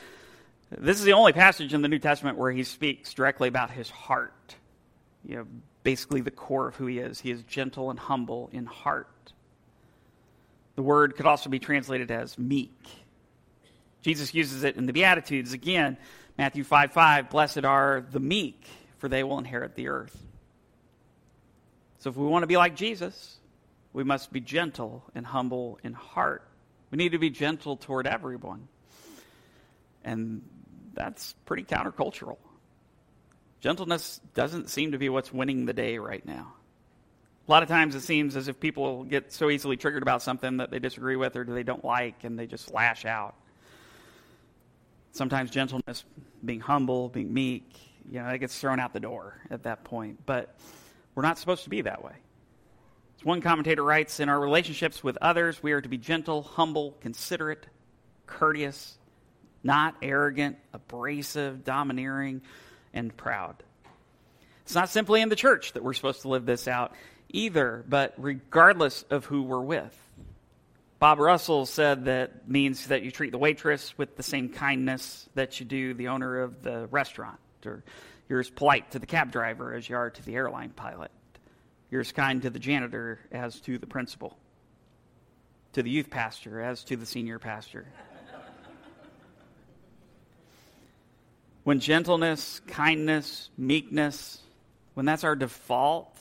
this 0.71 0.97
is 0.97 1.03
the 1.03 1.13
only 1.13 1.33
passage 1.33 1.73
in 1.73 1.81
the 1.81 1.89
New 1.89 1.99
Testament 1.99 2.37
where 2.37 2.51
he 2.51 2.63
speaks 2.63 3.13
directly 3.13 3.49
about 3.49 3.71
his 3.71 3.89
heart. 3.89 4.55
You 5.25 5.35
know, 5.35 5.47
basically 5.83 6.21
the 6.21 6.31
core 6.31 6.67
of 6.67 6.75
who 6.75 6.85
he 6.85 6.99
is. 6.99 7.19
He 7.19 7.31
is 7.31 7.43
gentle 7.43 7.89
and 7.89 7.99
humble 7.99 8.49
in 8.51 8.65
heart. 8.65 9.07
The 10.75 10.83
word 10.83 11.15
could 11.15 11.25
also 11.25 11.49
be 11.49 11.59
translated 11.59 12.11
as 12.11 12.37
meek. 12.37 12.73
Jesus 14.01 14.33
uses 14.33 14.63
it 14.63 14.77
in 14.77 14.85
the 14.85 14.93
Beatitudes 14.93 15.53
again. 15.53 15.97
Matthew 16.37 16.63
5 16.63 16.93
5, 16.93 17.29
blessed 17.29 17.65
are 17.65 18.05
the 18.11 18.19
meek, 18.19 18.65
for 18.97 19.09
they 19.09 19.23
will 19.23 19.37
inherit 19.37 19.75
the 19.75 19.89
earth. 19.89 20.17
So 21.99 22.09
if 22.09 22.15
we 22.15 22.25
want 22.25 22.43
to 22.43 22.47
be 22.47 22.55
like 22.55 22.75
Jesus, 22.77 23.37
we 23.91 24.03
must 24.03 24.31
be 24.31 24.39
gentle 24.39 25.03
and 25.13 25.25
humble 25.25 25.79
in 25.83 25.93
heart. 25.93 26.47
We 26.91 26.97
need 26.97 27.11
to 27.11 27.19
be 27.19 27.29
gentle 27.29 27.75
toward 27.75 28.07
everyone. 28.07 28.67
And 30.03 30.41
that's 30.93 31.33
pretty 31.45 31.63
countercultural. 31.63 32.37
Gentleness 33.61 34.21
doesn't 34.33 34.69
seem 34.69 34.93
to 34.93 34.97
be 34.97 35.09
what's 35.09 35.33
winning 35.33 35.65
the 35.65 35.73
day 35.73 35.97
right 35.97 36.25
now. 36.25 36.53
A 37.47 37.51
lot 37.51 37.63
of 37.63 37.69
times 37.69 37.95
it 37.95 38.01
seems 38.01 38.35
as 38.35 38.47
if 38.47 38.59
people 38.59 39.03
get 39.03 39.33
so 39.33 39.49
easily 39.49 39.75
triggered 39.75 40.03
about 40.03 40.21
something 40.21 40.57
that 40.57 40.69
they 40.69 40.79
disagree 40.79 41.15
with 41.15 41.35
or 41.35 41.43
they 41.43 41.63
don't 41.63 41.83
like 41.83 42.23
and 42.23 42.37
they 42.37 42.45
just 42.45 42.71
lash 42.71 43.05
out. 43.05 43.35
Sometimes 45.11 45.49
gentleness, 45.49 46.05
being 46.45 46.59
humble, 46.59 47.09
being 47.09 47.33
meek, 47.33 47.75
you 48.09 48.21
know, 48.21 48.29
it 48.29 48.37
gets 48.37 48.57
thrown 48.57 48.79
out 48.79 48.93
the 48.93 48.99
door 48.99 49.41
at 49.49 49.63
that 49.63 49.83
point. 49.83 50.25
But 50.25 50.55
we're 51.15 51.23
not 51.23 51.37
supposed 51.39 51.63
to 51.63 51.69
be 51.69 51.81
that 51.81 52.03
way. 52.03 52.13
As 53.17 53.25
one 53.25 53.41
commentator 53.41 53.83
writes, 53.83 54.19
in 54.19 54.29
our 54.29 54.39
relationships 54.39 55.03
with 55.03 55.17
others, 55.19 55.61
we 55.61 55.73
are 55.73 55.81
to 55.81 55.89
be 55.89 55.97
gentle, 55.97 56.43
humble, 56.43 56.95
considerate, 57.01 57.65
courteous, 58.27 58.97
not 59.63 59.95
arrogant, 60.01 60.57
abrasive, 60.73 61.63
domineering, 61.65 62.41
and 62.93 63.15
proud. 63.15 63.55
It's 64.63 64.75
not 64.75 64.89
simply 64.89 65.21
in 65.21 65.29
the 65.29 65.35
church 65.35 65.73
that 65.73 65.83
we're 65.83 65.93
supposed 65.93 66.21
to 66.21 66.27
live 66.27 66.45
this 66.45 66.67
out 66.67 66.93
either, 67.29 67.83
but 67.87 68.13
regardless 68.17 69.03
of 69.09 69.25
who 69.25 69.43
we're 69.43 69.61
with. 69.61 69.95
Bob 70.99 71.19
Russell 71.19 71.65
said 71.65 72.05
that 72.05 72.49
means 72.49 72.87
that 72.87 73.03
you 73.03 73.09
treat 73.09 73.31
the 73.31 73.37
waitress 73.37 73.97
with 73.97 74.17
the 74.17 74.23
same 74.23 74.49
kindness 74.49 75.29
that 75.33 75.59
you 75.59 75.65
do 75.65 75.93
the 75.93 76.09
owner 76.09 76.41
of 76.41 76.61
the 76.61 76.87
restaurant, 76.91 77.39
or 77.65 77.83
you're 78.27 78.41
as 78.41 78.49
polite 78.49 78.91
to 78.91 78.99
the 78.99 79.05
cab 79.05 79.31
driver 79.31 79.73
as 79.73 79.87
you 79.87 79.95
are 79.95 80.09
to 80.09 80.25
the 80.25 80.35
airline 80.35 80.71
pilot. 80.71 81.11
You're 81.89 82.01
as 82.01 82.11
kind 82.11 82.41
to 82.41 82.49
the 82.49 82.59
janitor 82.59 83.19
as 83.31 83.61
to 83.61 83.77
the 83.77 83.87
principal, 83.87 84.37
to 85.73 85.81
the 85.81 85.89
youth 85.89 86.09
pastor 86.09 86.61
as 86.61 86.83
to 86.85 86.97
the 86.97 87.05
senior 87.05 87.39
pastor. 87.39 87.87
When 91.69 91.79
gentleness, 91.79 92.61
kindness, 92.65 93.51
meekness, 93.55 94.39
when 94.95 95.05
that's 95.05 95.23
our 95.23 95.35
default, 95.35 96.17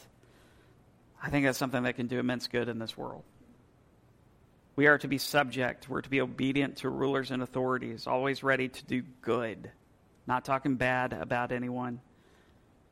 I 1.23 1.31
think 1.31 1.47
that's 1.47 1.57
something 1.57 1.85
that 1.85 1.95
can 1.95 2.07
do 2.07 2.19
immense 2.19 2.49
good 2.49 2.69
in 2.69 2.79
this 2.79 2.99
world. 2.99 3.23
We 4.77 4.89
are 4.89 4.99
to 4.99 5.09
be 5.09 5.17
subject, 5.17 5.89
we're 5.89 6.03
to 6.03 6.11
be 6.11 6.21
obedient 6.21 6.77
to 6.77 6.91
rulers 6.91 7.31
and 7.31 7.43
authorities, 7.43 8.07
always 8.07 8.43
ready 8.43 8.69
to 8.69 8.85
do 8.85 9.03
good 9.23 9.71
not 10.27 10.45
talking 10.45 10.75
bad 10.77 11.15
about 11.15 11.51
anyone, 11.51 12.03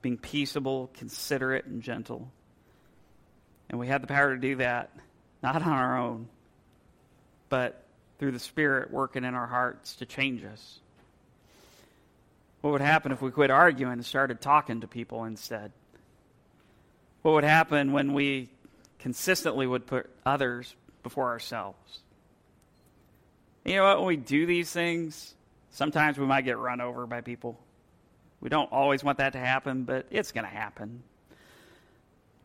being 0.01 0.17
peaceable, 0.17 0.91
considerate, 0.95 1.67
and 1.67 1.83
gentle. 1.83 2.33
And 3.69 3.79
we 3.79 3.89
have 3.89 4.01
the 4.01 4.07
power 4.07 4.35
to 4.35 4.41
do 4.41 4.57
that, 4.57 4.91
not 5.43 5.57
on 5.57 5.69
our 5.69 5.99
own, 5.99 6.29
but 7.51 7.85
through 8.19 8.33
the 8.33 8.39
Spirit 8.39 8.91
working 8.91 9.25
in 9.25 9.35
our 9.35 9.47
hearts 9.47 9.97
to 9.97 10.07
change 10.07 10.43
us. 10.43 10.81
What 12.67 12.73
would 12.73 12.81
happen 12.81 13.13
if 13.13 13.23
we 13.23 13.31
quit 13.31 13.53
arguing 13.53 13.93
and 13.93 14.05
started 14.05 14.41
talking 14.41 14.81
to 14.81 14.89
people 14.89 15.23
instead? 15.23 15.71
What 17.23 17.35
would 17.35 17.45
happen 17.45 17.93
when 17.93 18.13
we 18.13 18.51
consistently 18.99 19.69
would 19.69 19.87
put 19.87 20.11
others 20.27 20.75
before 21.05 21.29
ourselves? 21.29 22.01
You 23.65 23.77
know 23.77 23.85
what? 23.85 23.99
When 23.99 24.07
we 24.09 24.17
do 24.17 24.47
these 24.47 24.73
things, 24.73 25.37
Sometimes 25.77 26.19
we 26.19 26.25
might 26.25 26.47
get 26.47 26.57
run 26.57 26.81
over 26.81 27.07
by 27.07 27.21
people. 27.21 27.61
We 28.41 28.49
don't 28.49 28.73
always 28.73 29.05
want 29.05 29.19
that 29.19 29.35
to 29.35 29.39
happen, 29.39 29.85
but 29.85 30.07
it's 30.11 30.33
going 30.33 30.47
to 30.47 30.51
happen. 30.51 31.03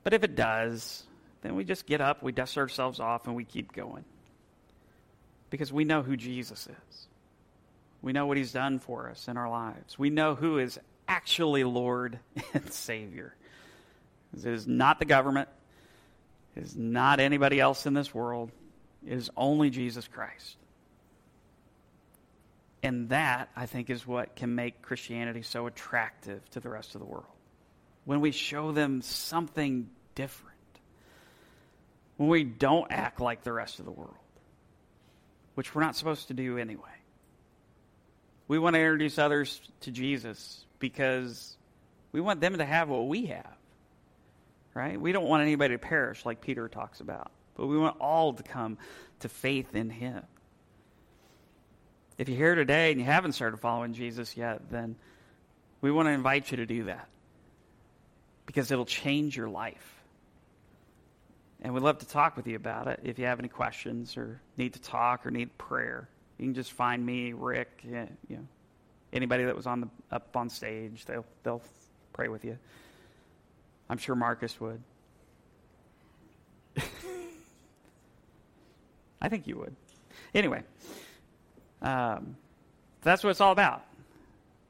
But 0.03 0.13
if 0.13 0.23
it 0.23 0.35
does, 0.35 1.03
then 1.41 1.55
we 1.55 1.63
just 1.63 1.85
get 1.85 2.01
up, 2.01 2.21
we 2.21 2.33
dust 2.33 2.57
ourselves 2.57 2.99
off, 2.99 3.27
and 3.27 3.35
we 3.35 3.45
keep 3.45 3.71
going. 3.71 4.03
Because 5.49 5.71
we 5.71 5.85
know 5.85 6.03
who 6.03 6.17
Jesus 6.17 6.67
is. 6.67 7.07
We 8.01 8.13
know 8.13 8.25
what 8.25 8.37
he's 8.37 8.51
done 8.51 8.79
for 8.79 9.09
us 9.09 9.27
in 9.27 9.37
our 9.37 9.49
lives. 9.49 9.97
We 9.97 10.09
know 10.09 10.35
who 10.35 10.57
is 10.57 10.79
actually 11.07 11.63
Lord 11.63 12.19
and 12.53 12.71
Savior. 12.71 13.35
It 14.35 14.45
is 14.45 14.65
not 14.65 14.99
the 14.99 15.05
government, 15.05 15.49
it 16.55 16.63
is 16.63 16.75
not 16.75 17.19
anybody 17.19 17.59
else 17.59 17.85
in 17.85 17.93
this 17.93 18.13
world, 18.13 18.51
it 19.05 19.13
is 19.13 19.29
only 19.35 19.69
Jesus 19.69 20.07
Christ. 20.07 20.57
And 22.83 23.09
that, 23.09 23.49
I 23.55 23.67
think, 23.67 23.91
is 23.91 24.07
what 24.07 24.35
can 24.35 24.55
make 24.55 24.81
Christianity 24.81 25.43
so 25.43 25.67
attractive 25.67 26.49
to 26.51 26.59
the 26.59 26.69
rest 26.69 26.95
of 26.95 27.01
the 27.01 27.05
world. 27.05 27.25
When 28.05 28.21
we 28.21 28.31
show 28.31 28.71
them 28.71 29.01
something 29.01 29.89
different, 30.15 30.57
when 32.17 32.29
we 32.29 32.43
don't 32.43 32.91
act 32.91 33.19
like 33.19 33.43
the 33.43 33.53
rest 33.53 33.79
of 33.79 33.85
the 33.85 33.91
world, 33.91 34.15
which 35.53 35.75
we're 35.75 35.83
not 35.83 35.95
supposed 35.95 36.29
to 36.29 36.33
do 36.33 36.57
anyway. 36.57 37.00
We 38.51 38.59
want 38.59 38.73
to 38.73 38.81
introduce 38.81 39.17
others 39.17 39.61
to 39.79 39.91
Jesus 39.91 40.65
because 40.77 41.55
We 42.11 42.19
want 42.19 42.41
them 42.41 42.57
to 42.57 42.65
have 42.65 42.89
what 42.89 43.07
we 43.07 43.27
have. 43.27 43.55
Right? 44.73 44.99
We 44.99 45.13
don't 45.13 45.23
want 45.23 45.41
anybody 45.41 45.73
to 45.75 45.79
perish 45.79 46.25
like 46.25 46.41
Peter 46.41 46.67
talks 46.67 46.99
about, 46.99 47.31
but 47.55 47.67
we 47.67 47.77
want 47.77 48.01
all 48.01 48.33
to 48.33 48.43
come 48.43 48.77
to 49.21 49.29
faith 49.29 49.73
in 49.73 49.89
him. 49.89 50.23
If 52.17 52.27
you're 52.27 52.37
here 52.37 52.55
today 52.55 52.91
and 52.91 52.99
you 52.99 53.05
haven't 53.05 53.31
started 53.31 53.55
following 53.55 53.93
Jesus 53.93 54.35
yet, 54.35 54.69
then 54.69 54.97
we 55.79 55.89
want 55.89 56.07
to 56.07 56.11
invite 56.11 56.51
you 56.51 56.57
to 56.57 56.65
do 56.65 56.83
that 56.83 57.07
because 58.45 58.69
it'll 58.69 58.83
change 58.83 59.37
your 59.37 59.47
life. 59.47 60.03
And 61.61 61.73
we'd 61.73 61.83
love 61.83 61.99
to 61.99 62.05
talk 62.05 62.35
with 62.35 62.47
you 62.47 62.57
about 62.57 62.89
it. 62.89 62.99
If 63.05 63.17
you 63.17 63.27
have 63.27 63.39
any 63.39 63.47
questions 63.47 64.17
or 64.17 64.41
need 64.57 64.73
to 64.73 64.81
talk 64.81 65.25
or 65.25 65.31
need 65.31 65.57
prayer, 65.57 66.09
you 66.41 66.47
can 66.47 66.55
just 66.55 66.71
find 66.71 67.05
me, 67.05 67.33
Rick, 67.33 67.83
you 67.83 68.07
know, 68.29 68.47
anybody 69.13 69.43
that 69.45 69.55
was 69.55 69.67
on 69.67 69.81
the 69.81 69.87
up 70.09 70.35
on 70.35 70.49
stage. 70.49 71.05
They'll 71.05 71.23
they'll 71.43 71.61
pray 72.13 72.29
with 72.29 72.43
you. 72.43 72.57
I'm 73.87 73.99
sure 73.99 74.15
Marcus 74.15 74.59
would. 74.59 74.81
I 79.21 79.29
think 79.29 79.45
you 79.45 79.59
would. 79.59 79.75
Anyway, 80.33 80.63
um, 81.83 82.35
that's 83.03 83.23
what 83.23 83.29
it's 83.29 83.41
all 83.41 83.51
about. 83.51 83.83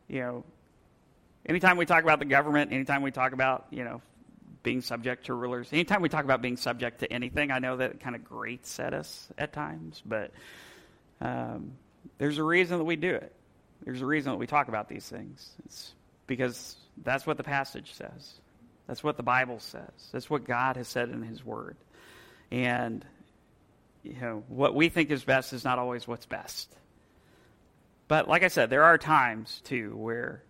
You 0.09 0.19
know, 0.19 0.43
anytime 1.45 1.77
we 1.77 1.85
talk 1.85 2.03
about 2.03 2.19
the 2.19 2.25
government, 2.25 2.73
anytime 2.73 3.01
we 3.01 3.11
talk 3.11 3.31
about, 3.31 3.67
you 3.69 3.85
know, 3.85 4.01
being 4.61 4.81
subject 4.81 5.27
to 5.27 5.33
rulers, 5.33 5.69
anytime 5.71 6.01
we 6.01 6.09
talk 6.09 6.25
about 6.25 6.41
being 6.41 6.57
subject 6.57 6.99
to 6.99 7.13
anything, 7.13 7.49
I 7.49 7.59
know 7.59 7.77
that 7.77 8.01
kind 8.01 8.17
of 8.17 8.25
grates 8.25 8.77
at 8.77 8.93
us 8.93 9.29
at 9.37 9.53
times, 9.53 10.01
but 10.05 10.31
um, 11.21 11.73
there's 12.17 12.37
a 12.37 12.43
reason 12.43 12.77
that 12.79 12.83
we 12.83 12.95
do 12.95 13.13
it. 13.13 13.33
There's 13.83 14.01
a 14.01 14.05
reason 14.05 14.31
that 14.31 14.37
we 14.37 14.47
talk 14.47 14.67
about 14.67 14.89
these 14.89 15.07
things. 15.07 15.51
It's 15.65 15.93
because 16.27 16.75
that's 17.03 17.25
what 17.25 17.37
the 17.37 17.43
passage 17.43 17.93
says. 17.93 18.33
That's 18.87 19.03
what 19.03 19.17
the 19.17 19.23
Bible 19.23 19.59
says. 19.59 20.09
That's 20.11 20.29
what 20.29 20.43
God 20.43 20.75
has 20.75 20.87
said 20.87 21.09
in 21.09 21.23
His 21.23 21.45
Word. 21.45 21.77
And, 22.51 23.05
you 24.03 24.15
know, 24.19 24.43
what 24.49 24.75
we 24.75 24.89
think 24.89 25.11
is 25.11 25.23
best 25.23 25.53
is 25.53 25.63
not 25.63 25.79
always 25.79 26.07
what's 26.07 26.25
best. 26.25 26.69
But 28.07 28.27
like 28.27 28.43
I 28.43 28.49
said, 28.49 28.69
there 28.69 28.83
are 28.83 28.97
times, 28.97 29.61
too, 29.63 29.95
where, 29.95 30.43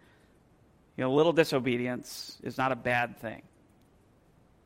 you 0.97 1.03
know, 1.03 1.13
a 1.13 1.15
little 1.15 1.33
disobedience 1.33 2.37
is 2.41 2.57
not 2.57 2.71
a 2.71 2.75
bad 2.75 3.19
thing 3.19 3.43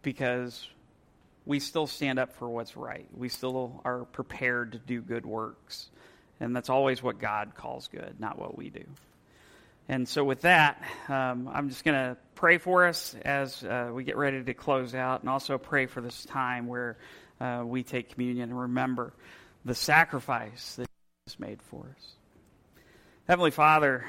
because 0.02 0.68
we 1.46 1.60
still 1.60 1.88
stand 1.88 2.20
up 2.20 2.34
for 2.34 2.50
what's 2.50 2.76
right. 2.76 3.08
We 3.16 3.30
still 3.30 3.82
are 3.86 4.06
prepared 4.06 4.74
to 4.74 4.80
do 4.80 5.02
good 5.02 5.26
works. 5.26 5.90
And 6.40 6.56
that's 6.56 6.70
always 6.70 7.02
what 7.02 7.20
God 7.20 7.54
calls 7.56 7.88
good, 7.88 8.16
not 8.20 8.38
what 8.38 8.58
we 8.58 8.70
do. 8.70 8.84
And 9.88 10.08
so, 10.08 10.24
with 10.24 10.42
that, 10.42 10.82
um, 11.08 11.50
I'm 11.54 11.70
just 11.70 11.84
going 11.84 11.96
to 11.96 12.18
pray 12.34 12.58
for 12.58 12.88
us 12.88 13.16
as 13.24 13.64
uh, 13.64 13.92
we 13.94 14.04
get 14.04 14.18
ready 14.18 14.44
to 14.44 14.54
close 14.56 14.96
out, 14.96 15.22
and 15.22 15.30
also 15.30 15.60
pray 15.60 15.86
for 15.86 16.02
this 16.02 16.26
time 16.26 16.68
where 16.68 16.98
uh, 17.40 17.62
we 17.64 17.84
take 17.84 18.10
communion 18.10 18.50
and 18.50 18.60
remember 18.60 19.14
the 19.64 19.76
sacrifice 19.76 20.76
that 20.76 20.88
Jesus 21.28 21.40
made 21.40 21.62
for 21.62 21.86
us. 21.96 22.16
Heavenly 23.28 23.52
Father, 23.52 24.06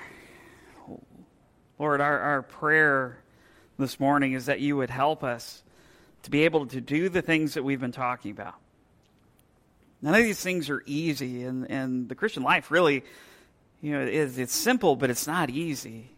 Lord, 1.79 2.01
our, 2.01 2.21
our 2.21 2.43
prayer 2.43 3.19
this 3.79 4.01
morning 4.01 4.33
is 4.33 4.47
that 4.47 4.61
you 4.61 4.79
would 4.79 4.91
help 4.91 5.23
us 5.23 5.63
to 6.27 6.31
be 6.33 6.45
able 6.45 6.67
to 6.67 6.81
do 6.81 7.09
the 7.09 7.23
things 7.23 7.55
that 7.55 7.63
we've 7.63 7.81
been 7.81 7.93
talking 7.93 8.33
about. 8.33 8.57
None 10.03 10.13
of 10.13 10.23
these 10.25 10.41
things 10.41 10.69
are 10.71 10.83
easy, 10.85 11.45
and, 11.45 11.71
and 11.71 12.09
the 12.09 12.17
Christian 12.17 12.43
life 12.43 12.73
really, 12.73 13.05
you 13.81 13.93
know, 13.93 14.01
is 14.01 14.37
it's 14.37 14.53
simple, 14.53 14.97
but 14.97 15.09
it's 15.09 15.29
not 15.29 15.51
easy. 15.51 16.11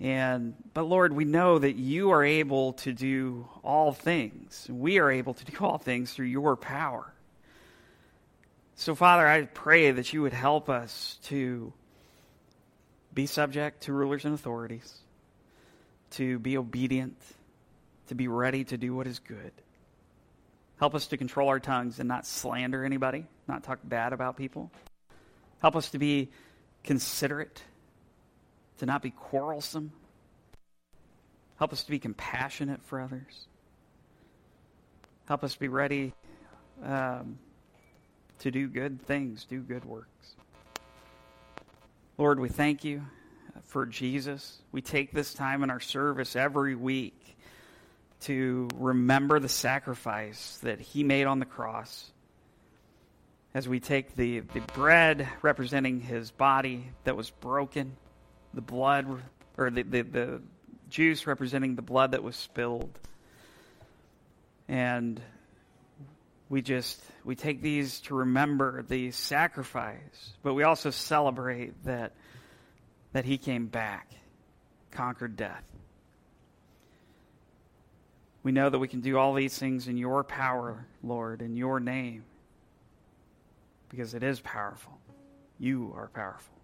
And 0.00 0.54
but 0.74 0.82
Lord, 0.82 1.12
we 1.12 1.24
know 1.24 1.60
that 1.60 1.76
you 1.76 2.10
are 2.10 2.24
able 2.24 2.72
to 2.72 2.92
do 2.92 3.48
all 3.62 3.92
things. 3.92 4.66
We 4.68 4.98
are 4.98 5.12
able 5.12 5.34
to 5.34 5.44
do 5.44 5.64
all 5.64 5.78
things 5.78 6.12
through 6.12 6.26
your 6.26 6.56
power. 6.56 7.14
So 8.74 8.96
Father, 8.96 9.28
I 9.28 9.42
pray 9.42 9.92
that 9.92 10.12
you 10.12 10.22
would 10.22 10.32
help 10.34 10.68
us 10.68 11.20
to 11.26 11.72
be 13.14 13.26
subject 13.26 13.84
to 13.84 13.92
rulers 13.92 14.24
and 14.24 14.34
authorities, 14.34 14.92
to 16.10 16.40
be 16.40 16.58
obedient, 16.58 17.16
to 18.08 18.14
be 18.14 18.28
ready 18.28 18.64
to 18.64 18.76
do 18.76 18.94
what 18.94 19.06
is 19.06 19.18
good. 19.18 19.52
Help 20.78 20.94
us 20.94 21.06
to 21.08 21.16
control 21.16 21.48
our 21.48 21.60
tongues 21.60 21.98
and 21.98 22.08
not 22.08 22.26
slander 22.26 22.84
anybody, 22.84 23.26
not 23.48 23.64
talk 23.64 23.78
bad 23.82 24.12
about 24.12 24.36
people. 24.36 24.70
Help 25.60 25.74
us 25.74 25.90
to 25.90 25.98
be 25.98 26.30
considerate, 26.84 27.62
to 28.78 28.86
not 28.86 29.02
be 29.02 29.10
quarrelsome. 29.10 29.92
Help 31.58 31.72
us 31.72 31.84
to 31.84 31.90
be 31.90 31.98
compassionate 31.98 32.82
for 32.84 33.00
others. 33.00 33.46
Help 35.26 35.42
us 35.42 35.56
be 35.56 35.68
ready 35.68 36.12
um, 36.84 37.38
to 38.40 38.50
do 38.50 38.68
good 38.68 39.00
things, 39.06 39.44
do 39.44 39.60
good 39.60 39.84
works. 39.84 40.34
Lord, 42.18 42.38
we 42.38 42.50
thank 42.50 42.84
you 42.84 43.02
for 43.64 43.86
Jesus. 43.86 44.58
We 44.72 44.82
take 44.82 45.12
this 45.12 45.34
time 45.34 45.62
in 45.62 45.70
our 45.70 45.80
service 45.80 46.36
every 46.36 46.74
week 46.74 47.35
to 48.22 48.68
remember 48.76 49.38
the 49.38 49.48
sacrifice 49.48 50.58
that 50.62 50.80
he 50.80 51.04
made 51.04 51.26
on 51.26 51.38
the 51.38 51.46
cross. 51.46 52.10
As 53.54 53.68
we 53.68 53.80
take 53.80 54.16
the, 54.16 54.40
the 54.40 54.60
bread 54.74 55.28
representing 55.42 56.00
his 56.00 56.30
body 56.30 56.90
that 57.04 57.16
was 57.16 57.30
broken, 57.30 57.96
the 58.52 58.60
blood, 58.60 59.22
or 59.56 59.70
the, 59.70 59.82
the, 59.82 60.02
the 60.02 60.42
juice 60.88 61.26
representing 61.26 61.74
the 61.74 61.82
blood 61.82 62.12
that 62.12 62.22
was 62.22 62.36
spilled. 62.36 62.98
And 64.68 65.20
we 66.48 66.62
just 66.62 67.02
we 67.24 67.34
take 67.34 67.60
these 67.60 68.00
to 68.00 68.14
remember 68.14 68.82
the 68.82 69.10
sacrifice 69.10 70.32
but 70.42 70.54
we 70.54 70.62
also 70.62 70.90
celebrate 70.90 71.84
that 71.84 72.12
that 73.12 73.24
he 73.24 73.38
came 73.38 73.66
back 73.66 74.12
conquered 74.90 75.36
death 75.36 75.64
we 78.46 78.52
know 78.52 78.70
that 78.70 78.78
we 78.78 78.86
can 78.86 79.00
do 79.00 79.18
all 79.18 79.34
these 79.34 79.58
things 79.58 79.88
in 79.88 79.96
your 79.96 80.22
power, 80.22 80.86
Lord, 81.02 81.42
in 81.42 81.56
your 81.56 81.80
name, 81.80 82.22
because 83.88 84.14
it 84.14 84.22
is 84.22 84.38
powerful. 84.38 84.96
You 85.58 85.92
are 85.96 86.06
powerful. 86.14 86.54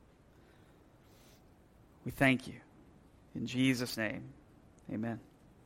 We 2.04 2.12
thank 2.12 2.46
you. 2.46 2.54
In 3.34 3.48
Jesus' 3.48 3.96
name, 3.96 4.22
amen. 4.92 5.18